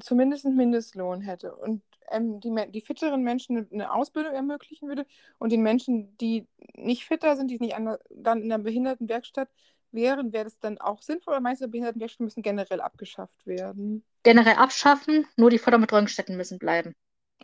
[0.00, 5.06] zumindest einen Mindestlohn hätte und ähm, die, die fitteren Menschen eine Ausbildung ermöglichen würde
[5.38, 9.48] und den Menschen, die nicht fitter sind, die nicht an dann in der Behindertenwerkstatt
[9.92, 14.04] wären, wäre das dann auch sinnvoll oder meinst du, Behindertenwerkstätten müssen generell abgeschafft werden?
[14.22, 16.94] Generell abschaffen, nur die Förderbetreuungsstätten müssen bleiben.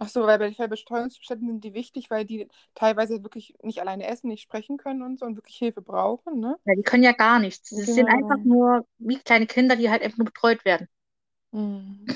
[0.02, 4.28] Ach so, weil bei Betreuungsstätten sind die wichtig, weil die teilweise wirklich nicht alleine essen,
[4.28, 6.58] nicht sprechen können und so und wirklich Hilfe brauchen, ne?
[6.64, 7.68] Ja, die können ja gar nichts.
[7.70, 8.08] Sie sind Genau.
[8.08, 10.88] einfach nur wie kleine Kinder, die halt einfach nur betreut werden.
[11.52, 12.06] Mhm.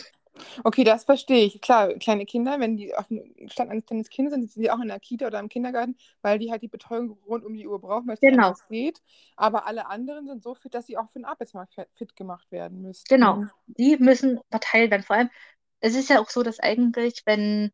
[0.65, 1.61] Okay, das verstehe ich.
[1.61, 4.81] Klar, kleine Kinder, wenn die auf dem Stand eines kleinen Kindes sind, sind sie auch
[4.81, 7.81] in der Kita oder im Kindergarten, weil die halt die Betreuung rund um die Uhr
[7.81, 8.49] brauchen, weil es Genau.
[8.49, 9.03] anders geht.
[9.37, 12.83] Aber alle anderen sind so fit, dass sie auch für den Arbeitsmarkt fit gemacht werden
[12.83, 13.09] müssten.
[13.17, 13.45] Genau.
[13.67, 15.03] Die müssen verteilt werden.
[15.03, 15.31] Vor allem,
[15.85, 17.71] es ist ja auch so, dass eigentlich, wenn,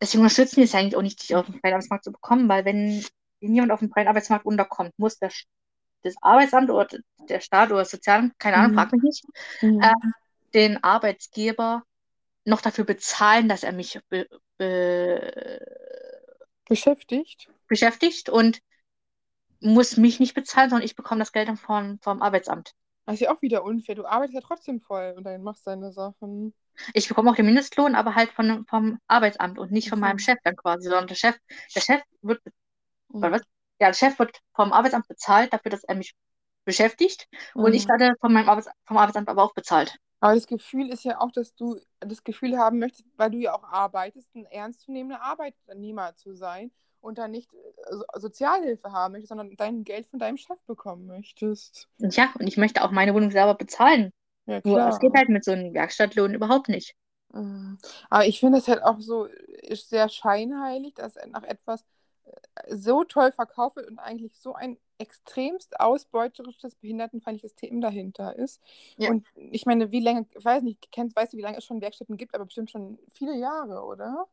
[0.00, 2.64] deswegen unterstützen wir es eigentlich auch nicht, dich auf den freien Arbeitsmarkt zu bekommen, weil
[2.64, 3.04] wenn
[3.40, 5.44] jemand auf dem freien Arbeitsmarkt unterkommt, muss das,
[6.02, 6.88] das Arbeitsamt oder
[7.28, 8.74] der Staat oder das Sozialamt, keine Ahnung, Mhm.
[8.74, 9.24] frag mich nicht,
[9.62, 9.82] Mhm.
[9.82, 10.12] ähm,
[10.54, 11.82] den Arbeitgeber
[12.44, 14.26] noch dafür bezahlen, dass er mich be
[14.58, 15.60] be
[16.68, 17.48] Beschäftigt?
[17.68, 18.60] beschäftigt und
[19.60, 22.72] muss mich nicht bezahlen, sondern ich bekomme das Geld dann vom, vom Arbeitsamt.
[23.06, 23.94] Das ist ja auch wieder unfair.
[23.94, 26.54] Du arbeitest ja trotzdem voll und dann machst deine Sachen.
[26.94, 30.38] Ich bekomme auch den Mindestlohn, aber halt von, vom Arbeitsamt und nicht von meinem Chef
[30.44, 31.36] dann quasi, sondern der Chef,
[31.74, 32.40] der Chef wird,
[33.14, 33.32] Mhm.
[33.32, 33.42] was?
[33.80, 36.14] Ja, der Chef wird vom Arbeitsamt bezahlt dafür, dass er mich
[36.64, 37.88] beschäftigt und ich Mhm.
[37.88, 39.98] werde von meinem Arbeits vom Arbeitsamt aber auch bezahlt.
[40.20, 43.54] Aber das Gefühl ist ja auch, dass du das Gefühl haben möchtest, weil du ja
[43.54, 46.70] auch arbeitest, ein ernstzunehmender Arbeitnehmer zu sein
[47.06, 47.58] und dann nicht äh,
[47.90, 51.88] so Sozialhilfe haben möchtest, sondern dein Geld von deinem Chef bekommen möchtest.
[51.98, 54.12] Ja, und ich möchte auch meine Wohnung selber bezahlen.
[54.46, 54.88] Ja, Nur klar.
[54.88, 56.94] es geht halt mit so einem Werkstattlohn überhaupt nicht.
[57.32, 57.78] Mhm.
[58.10, 61.84] Aber ich finde es halt auch so ist sehr scheinheilig, dass nach etwas
[62.24, 68.62] äh, so toll verkauft wird und eigentlich so ein extremst ausbeuterisches, behindertenfeindliches System dahinter ist.
[68.96, 69.10] Ja.
[69.10, 71.80] Und ich meine, wie lange, ich weiß nicht, kennst, weißt du, wie lange es schon
[71.80, 74.26] Werkstätten gibt, aber bestimmt schon viele Jahre, oder?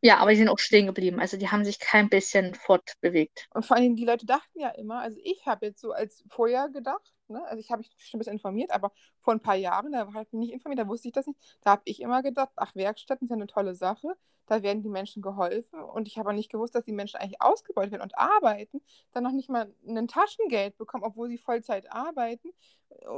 [0.00, 1.20] Ja, aber die sind auch stehen geblieben.
[1.20, 3.48] Also die haben sich kein bisschen fortbewegt.
[3.54, 6.68] Und vor allem die Leute dachten ja immer, also ich habe jetzt so als vorher
[6.68, 9.92] gedacht, ne, also ich habe mich schon ein bisschen informiert, aber vor ein paar Jahren,
[9.92, 12.22] da habe ich mich nicht informiert, da wusste ich das nicht, da habe ich immer
[12.22, 14.08] gedacht, ach, Werkstätten sind eine tolle Sache,
[14.46, 17.92] da werden die Menschen geholfen und ich habe nicht gewusst, dass die Menschen eigentlich ausgebeutet
[17.92, 18.80] werden und arbeiten,
[19.12, 22.50] dann noch nicht mal ein Taschengeld bekommen, obwohl sie Vollzeit arbeiten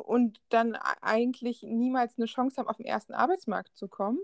[0.04, 4.20] und dann e- eigentlich niemals eine Chance haben, auf den ersten Arbeitsmarkt zu kommen,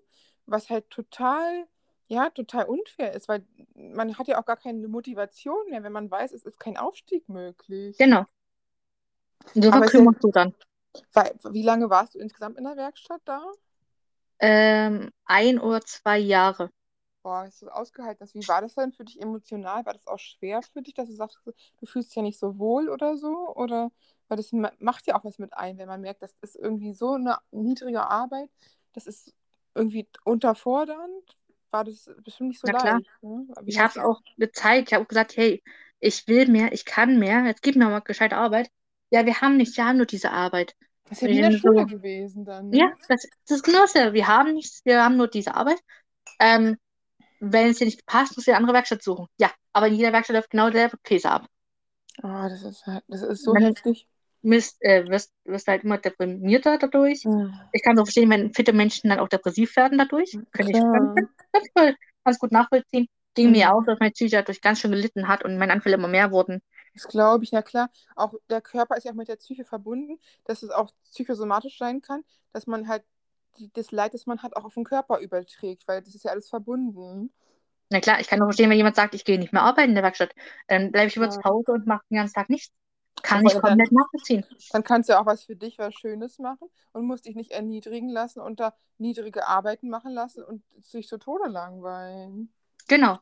[0.46, 1.66] was halt total
[2.08, 6.10] ja, total unfair ist, weil man hat ja auch gar keine Motivation mehr, wenn man
[6.10, 7.96] weiß, es ist kein Aufstieg möglich.
[7.98, 8.24] Genau.
[9.54, 10.54] So ist verkümmerst du dann.
[11.12, 13.42] Weil, wie lange warst du insgesamt in der Werkstatt da?
[14.40, 16.70] Ähm, ein oder zwei Jahre.
[17.22, 18.34] Boah, hast du ausgehalten hast.
[18.34, 19.86] Wie war das denn für dich emotional?
[19.86, 22.58] War das auch schwer für dich, dass du sagst, du fühlst dich ja nicht so
[22.58, 23.48] wohl oder so?
[23.56, 23.90] Oder
[24.28, 26.92] weil das ma- macht ja auch was mit ein, wenn man merkt, das ist irgendwie
[26.92, 28.50] so eine niedrige Arbeit,
[28.92, 29.32] das ist
[29.74, 31.36] irgendwie unterfordernd.
[31.74, 32.94] War das bestimmt nicht so Na klar.
[32.94, 33.10] leicht.
[33.20, 33.48] Ne?
[33.66, 34.88] Ich habe es auch gezeigt.
[34.88, 35.60] Ich habe auch gesagt, hey,
[35.98, 38.70] ich will mehr, ich kann mehr, jetzt gib mir mal gescheite Arbeit.
[39.10, 40.76] Ja, wir haben nichts, wir haben nur diese Arbeit.
[41.08, 42.68] Das ist ja wie in der bin so, Schule gewesen dann.
[42.68, 42.78] Ne?
[42.78, 44.14] Ja, das, das ist genau dasselbe.
[44.14, 45.80] Wir haben nichts, wir haben nur diese Arbeit.
[46.38, 46.76] Ähm,
[47.40, 49.26] wenn es dir nicht passt, musst du eine andere Werkstatt suchen.
[49.36, 51.48] Ja, aber in jeder Werkstatt läuft genau derselbe Käse ab.
[52.22, 54.06] Oh, das ist das ist so heftig.
[54.44, 57.24] Mist, äh, wirst, wirst halt immer deprimierter dadurch.
[57.24, 57.52] Mhm.
[57.72, 60.38] Ich kann auch verstehen, wenn fitte Menschen dann auch depressiv werden dadurch.
[60.52, 63.08] Könnte ich ganz, ganz, gut nachvollziehen.
[63.34, 63.72] Ging mir Mhm.
[63.72, 66.62] auch, dass meine Psyche dadurch ganz schön gelitten hat und meine Anfälle immer mehr wurden.
[66.94, 67.90] Das glaube ich, na klar.
[68.14, 72.00] Auch der Körper ist ja auch mit der Psyche verbunden, dass es auch psychosomatisch sein
[72.00, 73.02] kann, dass man halt
[73.58, 76.30] die, das Leid, das man hat, auch auf den Körper überträgt, weil das ist ja
[76.30, 77.32] alles verbunden.
[77.90, 79.94] Na klar, ich kann auch verstehen, wenn jemand sagt, ich gehe nicht mehr arbeiten in
[79.94, 80.34] der Werkstatt,
[80.68, 81.42] dann bleibe ich übrigens Ja.
[81.42, 82.72] zu Hause und mache den ganzen Tag nichts.
[83.22, 84.44] Kann ich komplett nachvollziehen.
[84.70, 87.52] Dann kannst du ja auch was für dich, was Schönes machen und musst dich nicht
[87.52, 92.52] erniedrigen lassen und da niedrige Arbeiten machen lassen und sich zu Tode langweilen.
[92.88, 93.18] Genau.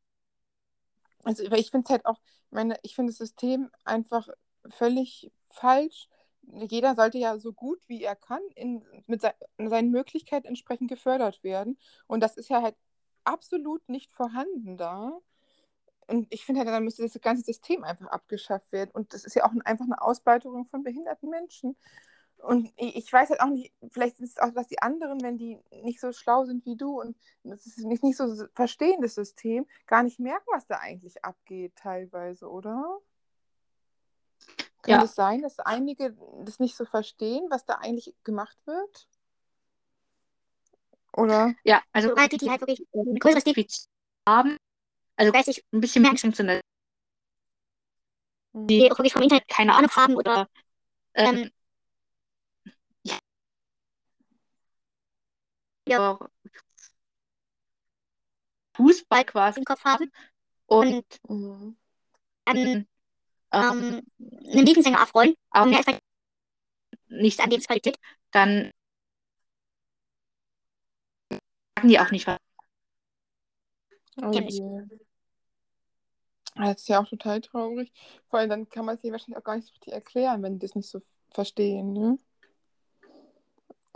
[1.25, 4.29] Also, ich finde es halt auch, meine, ich finde das System einfach
[4.71, 6.09] völlig falsch.
[6.43, 11.45] Jeder sollte ja so gut wie er kann in, mit sei, seinen Möglichkeiten entsprechend gefördert
[11.45, 11.79] werden.
[12.09, 12.75] Und das ist ja halt
[13.25, 15.21] absolut nicht vorhanden da.
[16.07, 18.91] Und ich finde halt, dann müsste das ganze System einfach abgeschafft werden.
[18.93, 21.77] Und das ist ja auch ein, einfach eine Ausbeuterung von behinderten Menschen.
[22.43, 25.39] Und ich, ich weiß halt auch nicht, vielleicht ist es auch, dass die anderen, wenn
[25.39, 29.15] die nicht so schlau sind wie du und das ist nicht, nicht so verstehen, das
[29.15, 32.99] System, gar nicht merken, was da eigentlich abgeht, teilweise, oder?
[34.83, 35.05] Kann Ja.
[35.05, 39.09] es sein, dass einige das nicht so verstehen, was da eigentlich gemacht wird?
[41.17, 41.55] Oder?
[41.63, 43.87] Ja, also Leute, die halt wirklich ein größeres Defizit
[44.29, 44.57] haben,
[45.17, 46.61] also geistig, ein bisschen mehr eingeschränkt sind,
[48.55, 50.49] die auch wirklich vom Internet keine Ahnung haben oder
[51.15, 51.51] ähm,
[53.05, 53.19] ja,
[55.87, 56.19] ja.
[58.77, 60.11] Fußball quasi im Kopf haben
[60.67, 61.77] und Mhm.
[62.47, 62.87] ähm,
[63.53, 66.01] ähm, einen Lieblingssänger erfreuen, aber mehr halt
[67.09, 67.97] nichts an Lebensqualität.
[68.33, 68.71] dann
[71.79, 72.39] sagen die auch nicht was.
[74.21, 74.83] Oh je.
[76.55, 77.93] Das ist ja auch total traurig.
[78.29, 80.55] Vor allem dann kann man es dir wahrscheinlich auch gar nicht so richtig erklären, wenn
[80.55, 82.19] die das nicht so verstehen, ne?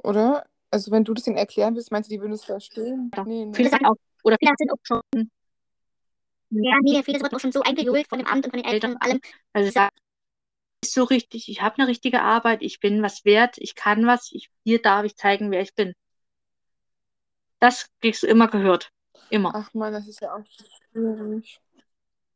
[0.03, 0.47] Oder?
[0.71, 3.11] Also wenn du das ihnen erklären willst, meinst du, die würden es verstehen?
[3.15, 3.25] Ja.
[3.25, 3.55] Nee, ne?
[3.55, 5.31] Viele sagen auch, oder Viele sind auch schon
[6.51, 8.93] Ja, nee, viele wurden auch schon so eingejohlt von dem Amt und von den Eltern
[8.93, 9.21] und allem.
[9.53, 9.95] Also sagen,
[10.83, 14.31] ist so richtig, ich habe eine richtige Arbeit, ich bin was wert, ich kann was,
[14.33, 15.93] ich, hier darf ich zeigen, wer ich bin.
[17.59, 18.93] Das kriegst du immer gehört.
[19.31, 19.53] Immer.
[19.55, 20.45] Ach man, das ist ja auch
[20.93, 21.61] schwierig.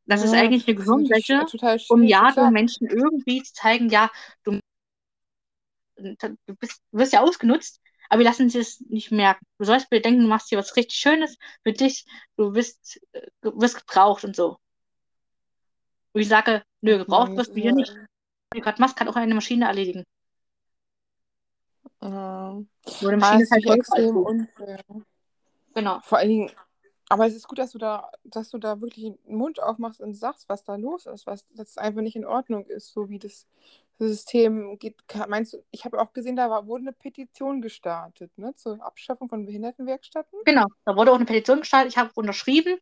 [0.05, 1.45] Das ist Ja, eigentlich eine ist Gehirnwäsche,
[1.89, 4.09] um ja den Menschen irgendwie zu zeigen, ja,
[4.43, 4.59] du,
[5.97, 9.45] du bist, du wirst ja ausgenutzt, aber wir lassen sie es nicht merken.
[9.57, 13.27] Du sollst dir denken, du machst hier was richtig Schönes für dich, du wirst, äh,
[13.41, 14.57] du wirst gebraucht und so.
[16.13, 17.93] Und ich sage, nö, gebraucht wirst du ist hier nicht.
[17.93, 20.03] Was du gerade machst, kann auch eine Maschine erledigen.
[22.01, 22.61] Ja.
[22.99, 24.79] Nur eine Ah, Maschine ist halt ist extrem unfair.
[25.73, 25.99] Genau.
[26.01, 26.51] Vor allen Dingen,
[27.11, 30.13] aber es ist gut, dass du da, dass du da wirklich den Mund aufmachst und
[30.15, 33.47] sagst, was da los ist, was das einfach nicht in Ordnung ist, so wie das
[33.99, 34.97] System geht.
[35.27, 39.29] Meinst du, ich habe auch gesehen, da war, wurde eine Petition gestartet, ne, zur Abschaffung
[39.29, 40.39] von Behindertenwerkstätten.
[40.45, 40.65] Genau.
[40.85, 42.77] Da wurde auch eine Petition gestartet, ich habe unterschrieben,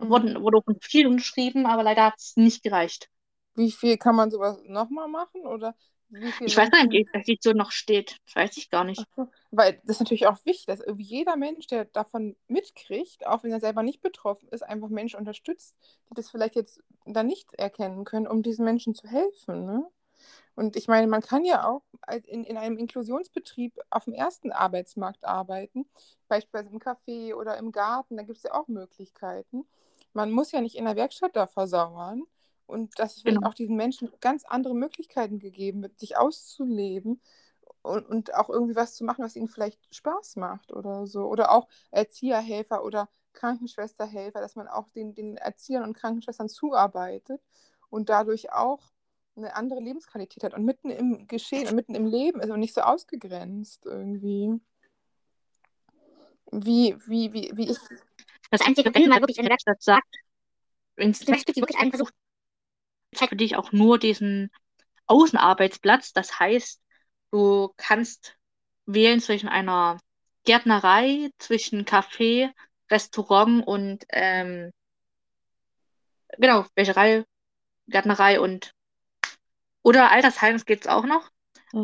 [0.00, 0.36] Mhm.
[0.36, 3.10] wurde, wurde auch viel unterschrieben, aber leider hat es nicht gereicht.
[3.54, 5.46] Wie viel kann man sowas nochmal machen?
[5.46, 5.74] Oder
[6.40, 8.16] Ich weiß nicht, ob die Petition noch steht.
[8.26, 9.04] Das weiß ich gar nicht.
[9.16, 13.42] So, Weil das ist natürlich auch wichtig, dass irgendwie jeder Mensch, der davon mitkriegt, auch
[13.42, 15.74] wenn er selber nicht betroffen ist, einfach Menschen unterstützt,
[16.08, 19.66] die das vielleicht jetzt dann nicht erkennen können, um diesen Menschen zu helfen.
[19.66, 19.86] Ne?
[20.54, 21.82] Und ich meine, man kann ja auch
[22.24, 25.86] in, in einem Inklusionsbetrieb auf dem ersten Arbeitsmarkt arbeiten,
[26.28, 29.66] beispielsweise im Café oder im Garten, da gibt es ja auch Möglichkeiten.
[30.12, 32.22] Man muss ja nicht in der Werkstatt da versauern.
[32.66, 33.48] Und dass es Genau.
[33.48, 37.20] auch diesen Menschen ganz andere Möglichkeiten gegeben wird, sich auszuleben
[37.82, 41.26] und, und auch irgendwie was zu machen, was ihnen vielleicht Spaß macht oder so.
[41.26, 47.40] Oder auch Erzieherhelfer oder Krankenschwesterhelfer, dass man auch den, den Erziehern und Krankenschwestern zuarbeitet
[47.90, 48.80] und dadurch auch
[49.36, 52.74] eine andere Lebensqualität hat und mitten im Geschehen und mitten im Leben ist und nicht
[52.74, 54.60] so ausgegrenzt irgendwie.
[56.50, 57.88] Wie, wie, wie, wie ist.
[58.50, 60.16] Das Einzige, wenn mal wirklich eine Werkstatt Das sagt,
[60.96, 62.10] möchtest, die wirklich einen Versuch
[63.14, 64.50] zeigt für dich auch nur diesen
[65.06, 66.12] Außenarbeitsplatz.
[66.12, 66.80] Das heißt,
[67.30, 68.36] du kannst
[68.86, 69.98] wählen zwischen einer
[70.44, 72.52] Gärtnerei, zwischen Café,
[72.90, 74.70] Restaurant und ähm,
[76.38, 77.24] genau, Wäscherei,
[77.88, 78.72] Gärtnerei und
[79.82, 81.30] oder Altersheim, das geht's auch noch.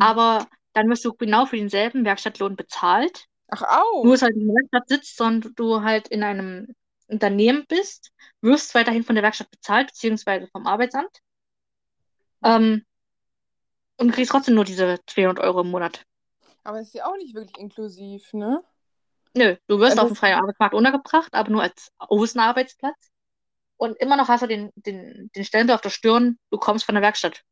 [0.00, 3.26] Aber dann wirst du genau für denselben Werkstattlohn bezahlt.
[3.48, 4.04] Ach, auch.
[4.04, 6.74] Nur, du halt in der Werkstatt sitzt, sondern du halt in einem
[7.12, 11.20] Unternehmen bist, wirst weiterhin von der Werkstatt bezahlt, beziehungsweise vom Arbeitsamt.
[12.42, 12.84] Ähm,
[13.98, 16.04] und kriegst trotzdem nur diese 200 Euro im Monat.
[16.64, 18.62] Aber das ist ja auch nicht wirklich inklusiv, ne?
[19.34, 23.10] Nö, du wirst Also auf dem freien Arbeitsmarkt untergebracht, aber nur als Außenarbeitsplatz.
[23.76, 26.94] Und immer noch hast du den, den, den Stempel auf der Stirn, du kommst von
[26.94, 27.42] der Werkstatt.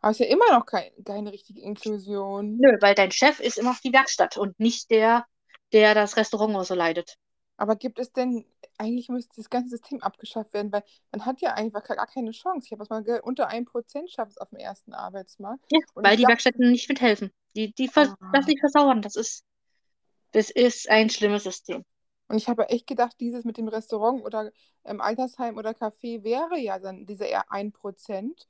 [0.00, 2.56] Aber es ist ja immer noch kein, keine richtige Inklusion.
[2.58, 5.26] Nö, weil dein Chef ist immer noch die Werkstatt und nicht der,
[5.72, 7.16] der das Restaurant so leitet.
[7.56, 8.44] Aber gibt es denn,
[8.78, 12.66] eigentlich müsste das ganze System abgeschafft werden, weil man hat ja einfach gar keine Chance.
[12.66, 15.64] Ich habe was mal gehört, unter 1% schafft es auf dem ersten Arbeitsmarkt.
[15.70, 17.30] Ja, Und weil die Werkstätten nicht mithelfen.
[17.54, 18.16] Die, die Ah.
[18.32, 19.02] lassen sich versauern.
[19.02, 19.44] Das ist,
[20.32, 21.84] das ist ein schlimmes System.
[22.26, 24.50] Und ich habe echt gedacht, dieses mit dem Restaurant oder
[24.84, 28.48] im Altersheim oder Café wäre ja dann diese eher 1%,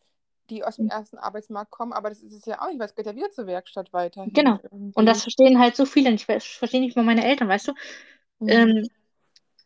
[0.49, 1.93] die aus dem ersten Arbeitsmarkt kommen.
[1.93, 4.33] Aber das ist es ja auch nicht, weil es geht ja wieder zur Werkstatt weiterhin.
[4.33, 4.59] Genau.
[4.63, 4.93] irgendwie.
[4.95, 6.29] Und das verstehen halt so viele nicht.
[6.29, 7.73] Ich verstehe nicht mal meine Eltern, weißt du?
[8.45, 8.51] Mhm.
[8.51, 8.89] Ähm,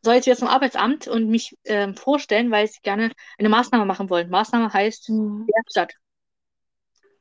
[0.02, 4.10] soll jetzt wieder zum Arbeitsamt und mich ähm, vorstellen, weil sie gerne eine Maßnahme machen
[4.10, 4.30] wollen.
[4.30, 5.46] Maßnahme heißt Mhm.
[5.46, 5.92] Werkstatt.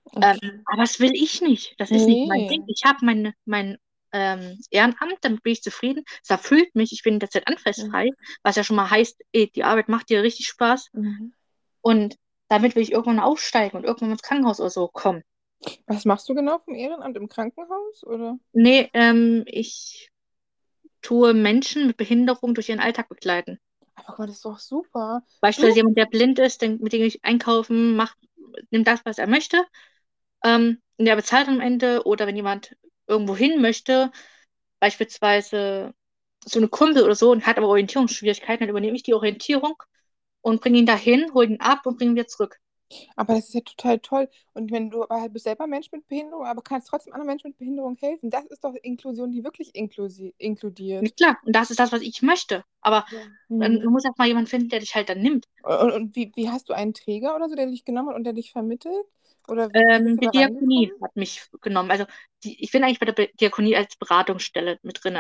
[0.06, 0.38] Okay.
[0.42, 1.76] Ähm, aber das will ich nicht.
[1.80, 2.48] Das ist nicht mein Nee.
[2.50, 2.64] Ding.
[2.68, 3.78] Ich habe mein, mein
[4.14, 6.04] ähm, Ehrenamt, damit bin ich zufrieden.
[6.24, 6.94] Es erfüllt mich.
[6.94, 10.48] Ich bin derzeit anfallsfrei, was ja schon mal heißt, ey, die Arbeit macht dir richtig
[10.48, 10.90] Spaß.
[10.94, 11.34] Mhm.
[11.82, 12.16] Und
[12.48, 15.24] damit will ich irgendwann aufsteigen und irgendwann ins Krankenhaus oder so kommen.
[15.88, 18.04] Was machst du genau vom Ehrenamt im Krankenhaus?
[18.06, 18.38] Oder?
[18.54, 20.10] Nee, ähm, ich
[21.08, 23.60] tue Menschen mit Behinderung durch ihren Alltag begleiten.
[23.96, 25.24] Aber guck mal, das ist doch super.
[25.40, 28.18] Beispielsweise jemand, der blind ist, den, mit dem ich einkaufen, macht,
[28.72, 29.64] nimmt das, was er möchte.
[30.44, 32.06] Ähm, und der bezahlt am Ende.
[32.06, 32.76] Oder wenn jemand
[33.08, 34.12] irgendwo hin möchte,
[34.82, 35.94] beispielsweise
[36.44, 39.82] so eine Kumpel oder so und hat aber Orientierungsschwierigkeiten, dann übernehme ich die Orientierung
[40.42, 42.58] und bringe ihn dahin, hole ihn ab und bringe ihn wieder zurück.
[43.16, 44.30] Aber das ist ja total toll.
[44.54, 47.50] Und wenn du aber halt bist selber Mensch mit Behinderung, aber kannst trotzdem anderen Menschen
[47.50, 51.14] mit Behinderung helfen, das ist doch Inklusion, die wirklich inklusi inkludiert.
[51.18, 52.64] Klar, und das ist das, was ich möchte.
[52.82, 53.20] Aber Ja.
[53.58, 53.82] dann, Mhm.
[53.82, 55.46] du musst auch mal jemanden finden, der dich halt dann nimmt.
[55.64, 58.24] Und, und wie, wie hast du einen Träger oder so, der dich genommen hat und
[58.24, 59.06] der dich vermittelt?
[59.48, 61.92] Oder Ähm, die Diakonie hat mich genommen.
[61.92, 62.06] Also
[62.44, 65.18] die, ich bin eigentlich bei der Diakonie als Beratungsstelle mit drin,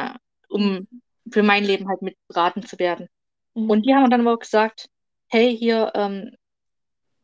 [0.49, 0.88] um
[1.32, 3.07] für mein Leben halt mit beraten zu werden.
[3.68, 3.86] Und Mhm.
[3.86, 4.89] die haben dann aber auch gesagt,
[5.30, 6.36] hey, hier, ähm,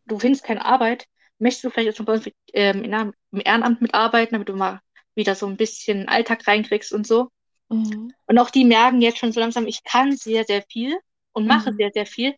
[0.06, 1.06] du findest keine Arbeit,
[1.40, 4.56] möchtest du vielleicht jetzt mal bei uns ähm, in einem, im Ehrenamt mitarbeiten, damit du
[4.56, 4.82] mal
[5.16, 7.30] wieder so ein bisschen Alltag reinkriegst und so.
[7.70, 8.14] Mhm.
[8.28, 10.98] Und auch die merken jetzt schon so langsam, ich kann sehr, sehr viel
[11.34, 11.78] und mache Mhm.
[11.78, 12.36] sehr, sehr viel.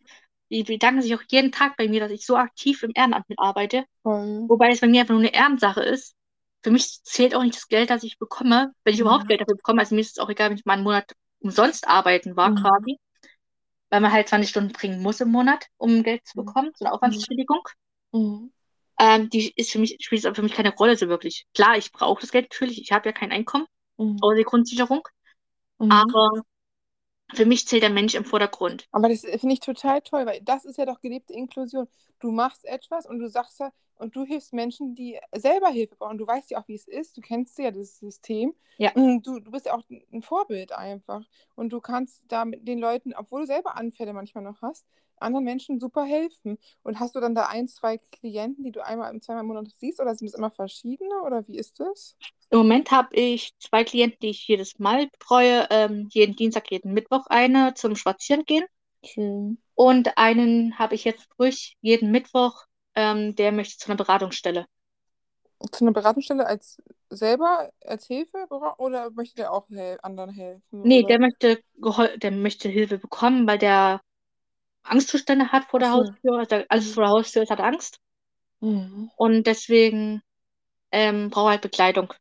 [0.50, 3.84] Die bedanken sich auch jeden Tag bei mir, dass ich so aktiv im Ehrenamt mitarbeite.
[4.02, 4.48] Voll.
[4.48, 6.14] Wobei es bei mir einfach nur eine Ehrensache ist.
[6.62, 9.28] Für mich zählt auch nicht das Geld, das ich bekomme, wenn ich überhaupt Mhm.
[9.28, 9.80] Geld dafür bekomme.
[9.80, 12.54] Also mir ist es auch egal, wenn ich mal einen Monat umsonst arbeiten war, Mhm.
[12.54, 12.98] quasi.
[13.96, 16.44] Weil man halt 20 Stunden bringen muss im Monat, um Geld zu Mhm.
[16.44, 17.66] bekommen, so eine Aufwandsentschädigung.
[18.12, 18.52] Mhm.
[19.00, 21.46] Ähm, die ist für mich, spielt für mich keine Rolle so wirklich.
[21.54, 22.78] Klar, ich brauche das Geld natürlich.
[22.82, 23.64] Ich habe ja kein Einkommen,
[23.96, 24.18] Mhm.
[24.20, 25.00] außer die Grundsicherung.
[25.78, 25.88] Mhm.
[25.88, 26.28] Aber
[27.34, 28.88] für mich zählt der Mensch im Vordergrund.
[28.92, 31.88] Aber das finde ich total toll, weil das ist ja doch gelebte Inklusion.
[32.20, 36.18] Du machst etwas und du sagst ja, und du hilfst Menschen, die selber Hilfe brauchen.
[36.18, 37.16] Du weißt ja auch, wie es ist.
[37.16, 38.54] Du kennst ja das System.
[38.78, 38.92] Ja.
[38.94, 41.24] Du, du bist ja auch ein Vorbild einfach.
[41.54, 44.86] Und du kannst da mit den Leuten, obwohl du selber Anfälle manchmal noch hast,
[45.18, 46.58] anderen Menschen super helfen.
[46.82, 50.00] Und hast du dann da ein, zwei Klienten, die du einmal, zweimal im Monat siehst,
[50.00, 52.16] oder sind es immer verschiedene, oder wie ist das?
[52.50, 55.66] Im Moment habe ich zwei Klienten, die ich jedes Mal betreue.
[55.70, 58.64] Ähm, jeden Dienstag, jeden Mittwoch eine zum Spazierengehen.
[59.04, 59.58] Schön.
[59.74, 62.64] Und einen habe ich jetzt ruhig jeden Mittwoch,
[62.94, 64.66] ähm, der möchte zu einer Beratungsstelle.
[65.72, 68.46] Zu einer Beratungsstelle als selber, als Hilfe,
[68.78, 70.82] oder möchte der auch hel anderen helfen?
[70.82, 71.08] Nee, oder?
[71.08, 71.62] der möchte,
[72.18, 74.00] der möchte Hilfe bekommen, weil der
[74.88, 75.94] Angstzustände hat vor der so.
[75.96, 76.38] Haustür.
[76.38, 77.98] Also alles vor der Haustür ist, hat Angst.
[78.60, 79.10] Mhm.
[79.16, 80.22] Und deswegen
[80.90, 82.12] ähm, braucht er halt Begleitung.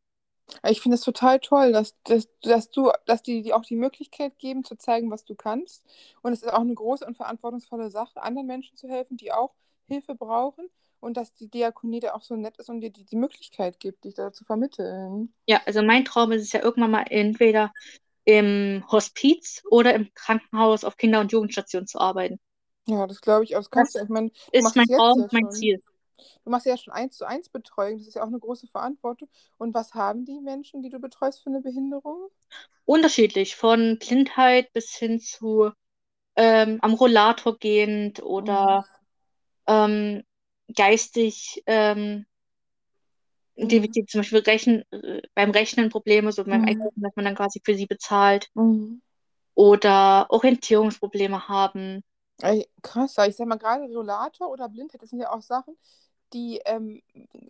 [0.68, 4.38] Ich finde es total toll, dass, dass, dass du, dass die dir auch die Möglichkeit
[4.38, 5.84] geben, zu zeigen, was du kannst.
[6.22, 9.54] Und es ist auch eine große und verantwortungsvolle Sache, anderen Menschen zu helfen, die auch
[9.88, 10.70] Hilfe brauchen.
[11.00, 14.06] Und dass die Diakonie da auch so nett ist und dir die, die Möglichkeit gibt,
[14.06, 15.34] dich da zu vermitteln.
[15.46, 17.72] Ja, also mein Traum ist es ja irgendwann mal entweder
[18.24, 22.40] im Hospiz oder im Krankenhaus auf Kinder- und Jugendstation zu arbeiten.
[22.88, 23.60] Ja, das glaube ich auch.
[23.60, 25.48] Das kannst Das du, ich meine, ist mein Traum, ja mein.
[25.50, 25.82] Ziel.
[26.46, 27.98] Du machst ja schon eins zu eins Betreuung.
[28.00, 29.30] Das ist ja auch eine große Verantwortung.
[29.58, 32.30] Und was haben die Menschen, die du betreust, für eine Behinderung?
[32.86, 35.72] Unterschiedlich, von Blindheit bis hin zu
[36.36, 38.86] ähm, am Rollator gehend oder
[39.68, 40.24] ähm,
[40.76, 42.26] geistig ähm,
[43.58, 43.68] Mhm.
[43.68, 46.68] Defizit, zum Beispiel Rechen, äh, beim Rechnen Probleme, so beim Mhm.
[46.68, 49.00] Einkaufen, dass man dann quasi für sie bezahlt Mhm.
[49.54, 52.04] oder Orientierungsprobleme haben.
[52.42, 55.78] Ey, krass, ich sag mal, gerade Rollator oder Blindheit, das sind ja auch Sachen,
[56.34, 57.02] die ähm,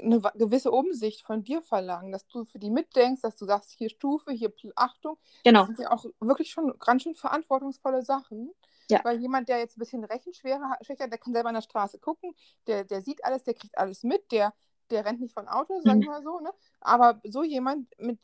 [0.02, 3.90] eine gewisse Umsicht von dir verlangen, dass du für die mitdenkst, dass du sagst, hier
[3.90, 5.18] Stufe, hier Achtung.
[5.54, 8.52] Das Genau, sind ja auch wirklich schon ganz schön verantwortungsvolle Sachen.
[8.90, 9.04] Ja.
[9.04, 12.36] Weil jemand, der jetzt ein bisschen Rechenschwere hat, der kann selber an der Straße gucken,
[12.68, 14.54] der, der sieht alles, der kriegt alles mit, der,
[14.92, 16.08] der rennt nicht von Auto, sag ich Mhm.
[16.08, 16.52] mal so, ne?
[16.82, 18.20] Aber so jemand mit,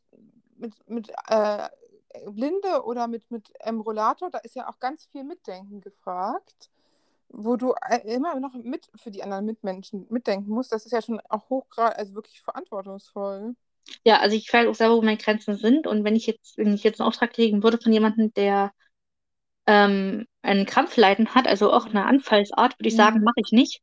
[0.57, 1.69] mit, mit äh,
[2.31, 6.69] Blinde oder mit, mit Rollator, da ist ja auch ganz viel Mitdenken gefragt,
[7.29, 10.71] wo du äh, immer noch mit für die anderen Mitmenschen mitdenken musst.
[10.73, 13.55] Das ist ja schon auch hochgrad, also wirklich verantwortungsvoll.
[14.05, 16.73] ja, also ich weiß auch selber, wo meine Grenzen sind und wenn ich jetzt, wenn
[16.73, 18.71] ich jetzt einen Auftrag kriegen würde von jemandem, der
[19.67, 23.23] ähm, einen Krampfleiden hat, also auch eine Anfallsart, würde ich sagen, Mhm.
[23.23, 23.81] mache ich nicht.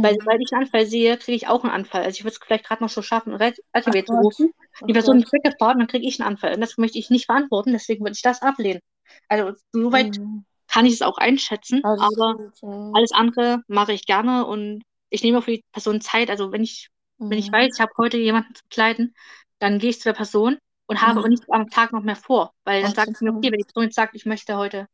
[0.00, 0.18] Weil Mhm.
[0.18, 2.02] sobald ich einen Anfall sehe, kriege ich auch einen Anfall.
[2.04, 3.32] Also ich würde es vielleicht gerade noch so schaffen,
[3.72, 4.52] LKW zu rufen.
[4.88, 6.54] Die Person ist weggefahren, dann kriege ich einen Anfall.
[6.54, 8.80] Und das möchte ich nicht verantworten, deswegen würde ich das ablehnen.
[9.28, 10.44] Also soweit Mhm.
[10.68, 12.68] kann ich es auch einschätzen, ist aber ja.
[12.92, 16.30] alles andere mache ich gerne und ich nehme auch für die Person Zeit.
[16.30, 16.88] Also wenn ich,
[17.28, 17.52] wenn ich Mhm.
[17.52, 19.14] weiß, ich habe heute jemanden zu begleiten,
[19.58, 21.20] dann gehe ich zu der Person und habe Mhm.
[21.20, 22.54] aber nichts am Tag noch mehr vor.
[22.64, 24.86] Weil dann sage ich mir, okay, wenn die Person jetzt sagt, ich möchte heute,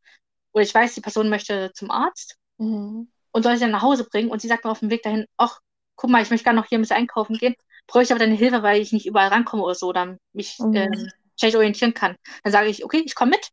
[0.53, 3.07] oder ich weiß, die Person möchte zum Arzt Mhm.
[3.35, 5.25] Und soll sie dann nach Hause bringen und sie sagt mir auf dem Weg dahin,
[5.37, 5.59] ach,
[5.95, 7.55] guck mal, ich möchte gerne noch hier ein bisschen einkaufen gehen,
[7.87, 10.73] bräuchte aber deine Hilfe, weil ich nicht überall rankomme oder so, oder mich Mhm.
[10.73, 12.15] ähm, schlecht orientieren kann.
[12.43, 13.49] Dann sage ich, okay, ich komme mit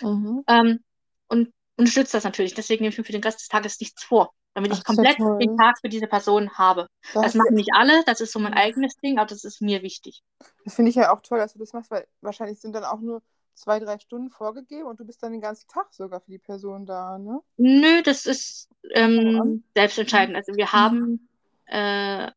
[0.00, 0.44] Mhm.
[0.48, 0.80] ähm,
[1.28, 2.54] und unterstütze das natürlich.
[2.54, 5.18] Deswegen nehme ich mir für den Rest des Tages nichts vor, damit Ach, ich komplett
[5.40, 5.58] den toll.
[5.58, 6.88] Tag für diese Person habe.
[7.12, 8.54] Das, Das machen nicht alle, das ist so mein Mhm.
[8.54, 10.22] eigenes Ding, aber das ist mir wichtig.
[10.64, 13.00] das finde ich ja auch toll, dass du das machst, weil wahrscheinlich sind dann auch
[13.00, 13.22] nur
[13.54, 16.86] zwei, drei Stunden vorgegeben und du bist dann den ganzen Tag sogar für die Person
[16.86, 17.40] da, ne?
[17.56, 20.36] Nö, das ist ähm, selbstentscheidend.
[20.36, 20.72] Also wir Mhm.
[20.72, 21.28] haben,
[21.66, 22.30] äh, äh,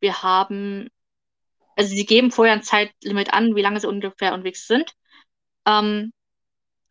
[0.00, 0.88] wir haben,
[1.76, 4.94] also sie geben vorher ein Zeitlimit an, wie lange sie ungefähr unterwegs sind.
[5.66, 6.12] Ähm,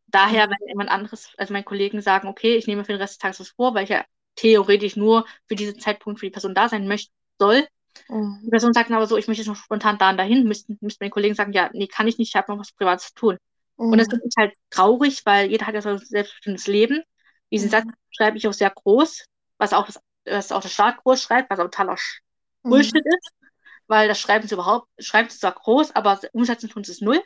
[0.08, 0.52] daher, Mhm.
[0.52, 3.40] wenn jemand anderes, also meine Kollegen sagen, okay, ich nehme für den Rest des Tages
[3.42, 6.88] was vor, weil ich ja theoretisch nur für diesen Zeitpunkt für die Person da sein
[6.88, 7.68] möchte, soll.
[8.10, 8.46] Mhm.
[8.46, 10.78] Die Person sagt dann aber so, ich möchte jetzt noch spontan da und dahin, müssten,
[10.82, 13.14] müssten meine Kollegen sagen, ja, nee, kann ich nicht, ich habe noch was Privates zu
[13.16, 13.38] tun.
[13.90, 14.10] Und das Mhm.
[14.10, 17.02] finde ich halt traurig, weil jeder hat ja so ein selbstbestimmtes Leben.
[17.52, 17.70] Diesen Mhm.
[17.70, 19.26] Satz schreibe ich auch sehr groß,
[19.58, 21.98] was auch das, was auch der Staat groß schreibt, was auch totaler
[22.64, 22.70] Mhm.
[22.70, 23.32] Bullshit ist,
[23.88, 27.22] weil das schreiben sie überhaupt, schreiben sie zwar groß, aber umsetzen tun sie es null.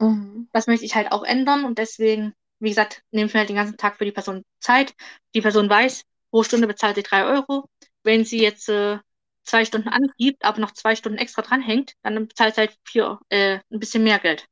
[0.00, 0.46] Mhm.
[0.52, 3.56] Das möchte ich halt auch ändern und deswegen, wie gesagt, nehme ich mir halt den
[3.56, 4.94] ganzen Tag für die Person Zeit.
[5.34, 7.68] Die Person weiß, pro Stunde bezahlt sie drei Euro.
[8.04, 8.98] Wenn sie jetzt äh,
[9.44, 13.80] zwei Stunden angibt, aber noch zwei Stunden extra dranhängt, dann bezahlt halt vier, äh, ein
[13.80, 14.46] bisschen mehr Geld.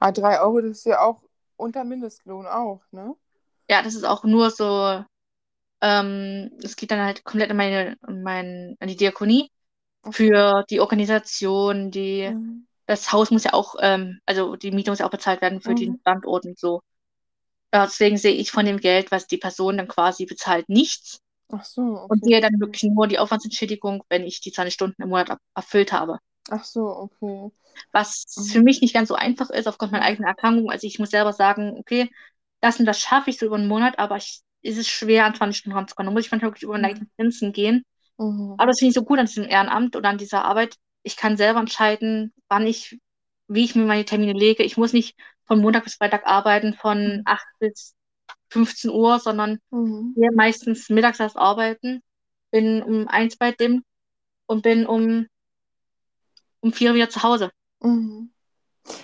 [0.00, 1.22] Ah, drei Euro, das ist ja auch
[1.56, 3.16] unter Mindestlohn auch, ne?
[3.68, 5.04] Ja, das ist auch nur so,
[5.82, 9.50] ähm, es geht dann halt komplett in meine, in mein, an die Diakonie
[10.12, 12.66] für die Organisation, die, Mhm.
[12.86, 15.74] das Haus muss ja auch, ähm, also die Miete muss ja auch bezahlt werden für
[15.74, 16.00] den Mhm.
[16.02, 16.82] Standort und so.
[17.72, 21.20] Deswegen sehe ich von dem Geld, was die Person dann quasi bezahlt, nichts
[21.52, 22.26] Ach so, und okay.
[22.26, 26.18] sehe dann wirklich nur die Aufwandsentschädigung, wenn ich die 20 Stunden im Monat erfüllt habe.
[26.50, 27.50] Ach so, okay.
[27.92, 28.52] Was Mhm.
[28.52, 30.04] für mich nicht ganz so einfach ist, aufgrund meiner Mhm.
[30.04, 30.70] eigenen Erkrankung.
[30.70, 32.10] Also ich muss selber sagen, okay,
[32.60, 35.34] das und das schaffe ich so über einen Monat, aber ich, es ist schwer, an
[35.34, 36.10] 20 Stunden ranzukommen.
[36.10, 36.88] Da muss ich manchmal wirklich über meine Mhm.
[36.88, 37.84] eigenen Grenzen gehen.
[38.18, 38.58] Mhm.
[38.58, 40.76] Aber das finde ich so gut an diesem Ehrenamt oder an dieser Arbeit.
[41.02, 43.00] Ich kann selber entscheiden, wann ich,
[43.48, 44.62] wie ich mir meine Termine lege.
[44.64, 47.26] Ich muss nicht von Montag bis Freitag arbeiten, von Mhm.
[47.26, 47.94] 8 bis
[48.52, 50.14] 15 Uhr, sondern Mhm.
[50.14, 52.02] gehe meistens mittags erst arbeiten,
[52.50, 53.82] bin um eins bei dem
[54.46, 55.26] und bin um,
[56.60, 57.50] um vier wieder zu Hause.
[57.80, 58.30] Mhm.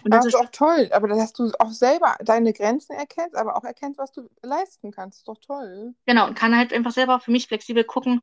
[0.04, 3.56] Und das das ist auch toll, aber dass du auch selber deine Grenzen erkennst, aber
[3.56, 5.18] auch erkennst, was du leisten kannst.
[5.18, 5.94] Ist doch toll.
[6.06, 8.20] Genau, und kann halt einfach selber für mich flexibel gucken,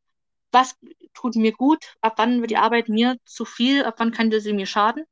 [0.51, 0.75] was
[1.13, 4.53] tut mir gut, ab wann wird die Arbeit mir zu viel, ab wann könnte sie
[4.53, 5.05] mir schaden.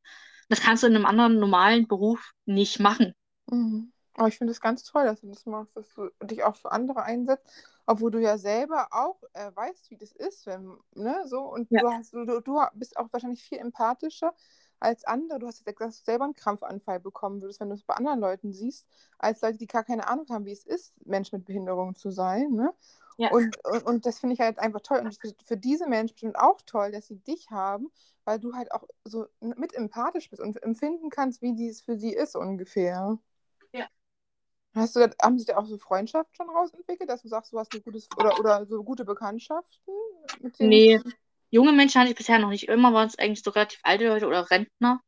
[0.49, 3.13] Das kannst du in einem anderen normalen Beruf nicht machen.
[3.49, 3.92] Mhm.
[4.15, 6.71] Aber ich finde es ganz toll, dass du das machst, dass du dich auch für
[6.71, 7.47] andere einsetzt,
[7.87, 11.81] obwohl du ja selber auch äh, weißt, wie das ist, wenn, ne, so, und Ja.
[11.81, 14.33] du hast, du, du bist auch wahrscheinlich viel empathischer
[14.79, 15.39] als andere.
[15.39, 17.95] Du hast jetzt gesagt, dass du selber einen Krampfanfall bekommen würdest, wenn du es bei
[17.95, 18.87] anderen Leuten siehst,
[19.17, 22.51] als Leute, die gar keine Ahnung haben, wie es ist, Mensch mit Behinderung zu sein,
[22.51, 22.73] ne?
[23.17, 23.29] Ja.
[23.29, 24.99] Und, und, und das finde ich halt einfach toll.
[24.99, 27.89] Und für, für diese Menschen bestimmt auch toll, dass sie dich haben,
[28.25, 32.13] weil du halt auch so mit empathisch bist und empfinden kannst, wie dies für sie
[32.13, 33.17] ist ungefähr.
[34.75, 37.73] Hast du, haben sich da auch so Freundschaften schon rausentwickelt, dass du sagst, du hast
[37.73, 39.93] ein gutes oder, oder so gute Bekanntschaften?
[40.59, 40.99] Nee,
[41.51, 42.67] junge Menschen hatte ich bisher noch nicht.
[42.67, 44.99] Immer waren es eigentlich so relativ alte Leute oder Rentner.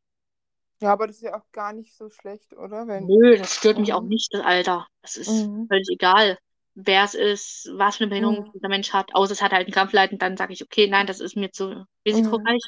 [0.81, 2.87] Ja, aber das ist ja auch gar nicht so schlecht, oder?
[2.87, 3.93] Wenn, Nö, das stört mich Mhm.
[3.93, 4.87] auch nicht, das Alter.
[5.01, 5.69] Das ist Mhm.
[5.69, 6.37] völlig egal,
[6.75, 8.53] wer es ist, was für eine Behinderung Mhm.
[8.53, 9.13] dieser Mensch hat.
[9.13, 11.85] Außer es hat halt einen Krampfleiden, dann sage ich, okay, nein, das ist mir zu
[12.05, 12.61] risikoreich.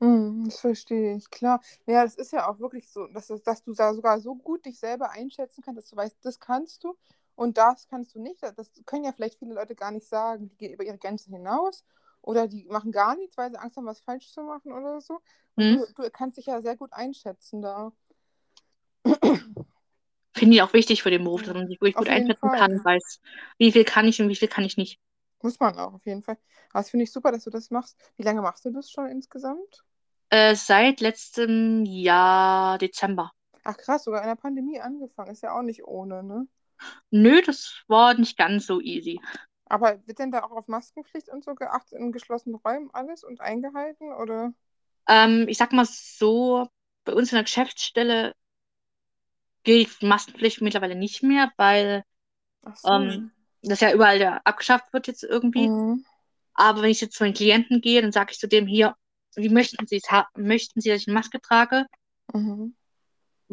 [0.00, 1.60] Mhm, das verstehe ich, klar.
[1.86, 4.64] Ja, das ist ja auch wirklich so, dass, das- dass du da sogar so gut
[4.66, 6.96] dich selber einschätzen kannst, dass du weißt, das kannst du
[7.34, 8.42] und das kannst du nicht.
[8.42, 10.48] Das können ja vielleicht viele Leute gar nicht sagen.
[10.50, 11.84] Die gehen über ihre Grenzen hinaus
[12.20, 15.20] oder die machen gar nichts, weil sie Angst haben, was falsch zu machen oder so.
[15.54, 15.74] Und Mhm.
[15.74, 17.92] du, du kannst dich ja sehr gut einschätzen da.
[20.36, 22.36] Finde ich auch wichtig für den Beruf, dass man sich wirklich auf gut jeden einschätzen
[22.36, 22.52] Fall.
[22.52, 23.20] kann, weiß,
[23.58, 25.00] wie viel kann ich und wie viel kann ich nicht.
[25.42, 26.38] Muss man auch, auf jeden Fall.
[26.70, 27.96] Aber das finde ich super, dass du das machst.
[28.16, 29.84] Wie lange machst du das schon insgesamt?
[30.30, 33.32] Äh, seit letztem Jahr Dezember.
[33.64, 35.30] Ach krass, sogar in der Pandemie angefangen.
[35.30, 36.46] Ist ja auch nicht ohne, ne?
[37.10, 39.20] Nö, das war nicht ganz so easy.
[39.66, 43.40] Aber wird denn da auch auf Maskenpflicht und so geachtet in geschlossenen Räumen alles und
[43.40, 44.12] eingehalten?
[44.12, 44.52] Oder?
[45.08, 46.68] Ähm, ich sag mal so,
[47.04, 48.34] bei uns in der Geschäftsstelle
[49.64, 52.04] gilt Maskenpflicht mittlerweile nicht mehr, weil
[52.62, 52.88] Ach so.
[52.88, 53.32] ähm,
[53.70, 55.68] das ja überall ja abgeschafft wird jetzt irgendwie.
[55.68, 56.04] Mhm.
[56.54, 58.94] Aber wenn ich jetzt zu meinen Klienten gehe, dann sage ich zu dem hier,
[59.34, 60.28] wie möchten Sie es haben?
[60.36, 61.86] Möchten Sie, dass ich eine Maske trage?
[62.32, 62.74] Mhm.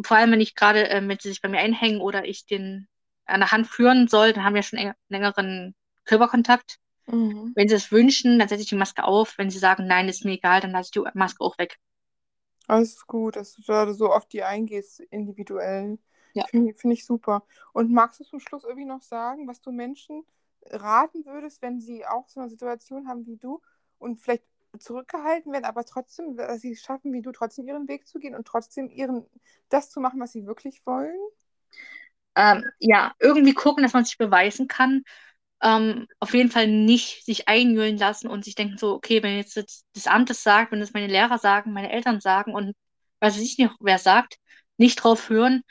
[0.02, 2.88] Vor allem, wenn ich gerade, ähm, wenn sie sich bei mir einhängen oder ich den
[3.26, 6.80] an der Hand führen soll, dann haben wir schon längeren Körperkontakt.
[7.06, 7.52] Mhm.
[7.56, 9.38] Wenn sie es wünschen, dann setze ich die Maske auf.
[9.38, 11.78] Wenn sie sagen, nein, ist mir egal, dann lasse ich die Maske auch weg.
[12.68, 16.00] Alles gut, dass du da so auf die eingehst, individuell.
[16.34, 16.46] Ja.
[16.46, 17.44] Finde ich- finde ich super.
[17.74, 20.26] Und magst du zum Schluss irgendwie noch sagen, was du Menschen
[20.66, 23.62] raten würdest, wenn sie auch so eine Situation haben wie du
[24.00, 24.44] und vielleicht
[24.80, 28.36] zurückgehalten werden, aber trotzdem, dass sie es schaffen, wie du, trotzdem ihren Weg zu gehen
[28.36, 29.26] und trotzdem ihren,
[29.70, 31.16] das zu machen, was sie wirklich wollen?
[32.36, 35.04] Ähm, ja, irgendwie gucken, dass man sich beweisen kann.
[35.62, 39.58] Ähm, auf jeden Fall nicht sich einmüllen lassen und sich denken so, okay, wenn jetzt
[39.58, 42.76] das, das Amt es sagt, wenn das meine Lehrer sagen, meine Eltern sagen und
[43.22, 44.38] weiß ich nicht, wer sagt,
[44.78, 45.64] nicht drauf hören.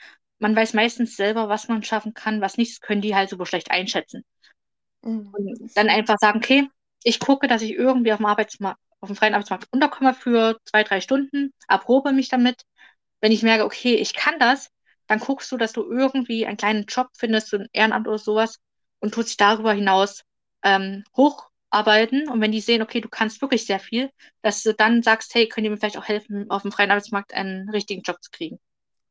[0.43, 3.71] Man weiß meistens selber, was man schaffen kann, was nicht, können die halt super schlecht
[3.71, 4.25] einschätzen.
[5.01, 5.29] Mhm.
[5.31, 6.67] Und dann einfach sagen, okay,
[7.01, 10.83] ich gucke, dass ich irgendwie auf dem Arbeitsmarkt, auf dem freien Arbeitsmarkt unterkomme für zwei,
[10.83, 12.63] drei Stunden, erprobe mich damit.
[13.21, 14.69] Wenn ich merke, okay, ich kann das,
[15.07, 18.59] dann guckst du, dass du irgendwie einen kleinen Job findest, so ein Ehrenamt oder sowas,
[18.99, 20.25] und tust dich darüber hinaus
[20.61, 25.03] ähm, hocharbeiten und wenn die sehen, okay, du kannst wirklich sehr viel, dass du dann
[25.03, 28.21] sagst, hey, könnt ihr mir vielleicht auch helfen, auf dem freien Arbeitsmarkt einen richtigen Job
[28.21, 28.59] zu kriegen.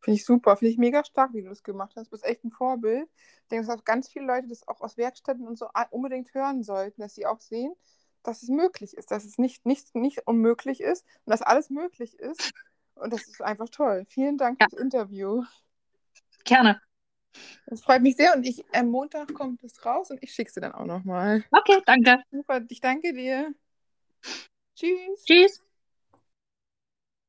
[0.03, 2.07] Finde ich super, finde ich mega stark, wie du das gemacht hast.
[2.07, 3.09] Du bist echt ein Vorbild.
[3.43, 6.65] Ich denke, dass auch ganz viele Leute das auch aus Werkstätten und so unbedingt hören
[6.65, 7.73] sollten, dass sie auch sehen,
[8.25, 12.19] dass es möglich ist, dass es nicht, nicht, nicht unmöglich ist und dass alles möglich
[12.19, 12.53] ist.
[12.97, 14.05] Und das ist einfach toll.
[14.09, 14.67] Vielen Dank Ja.
[14.69, 15.45] fürs Interview.
[16.45, 16.81] Gerne.
[17.67, 20.61] Das freut mich sehr und ich, am Montag kommt es raus und ich schicke dir
[20.63, 21.45] dann auch nochmal.
[21.51, 22.23] Okay, danke.
[22.31, 23.55] Super, ich danke dir.
[24.75, 25.25] Tschüss.
[25.25, 25.65] Tschüss.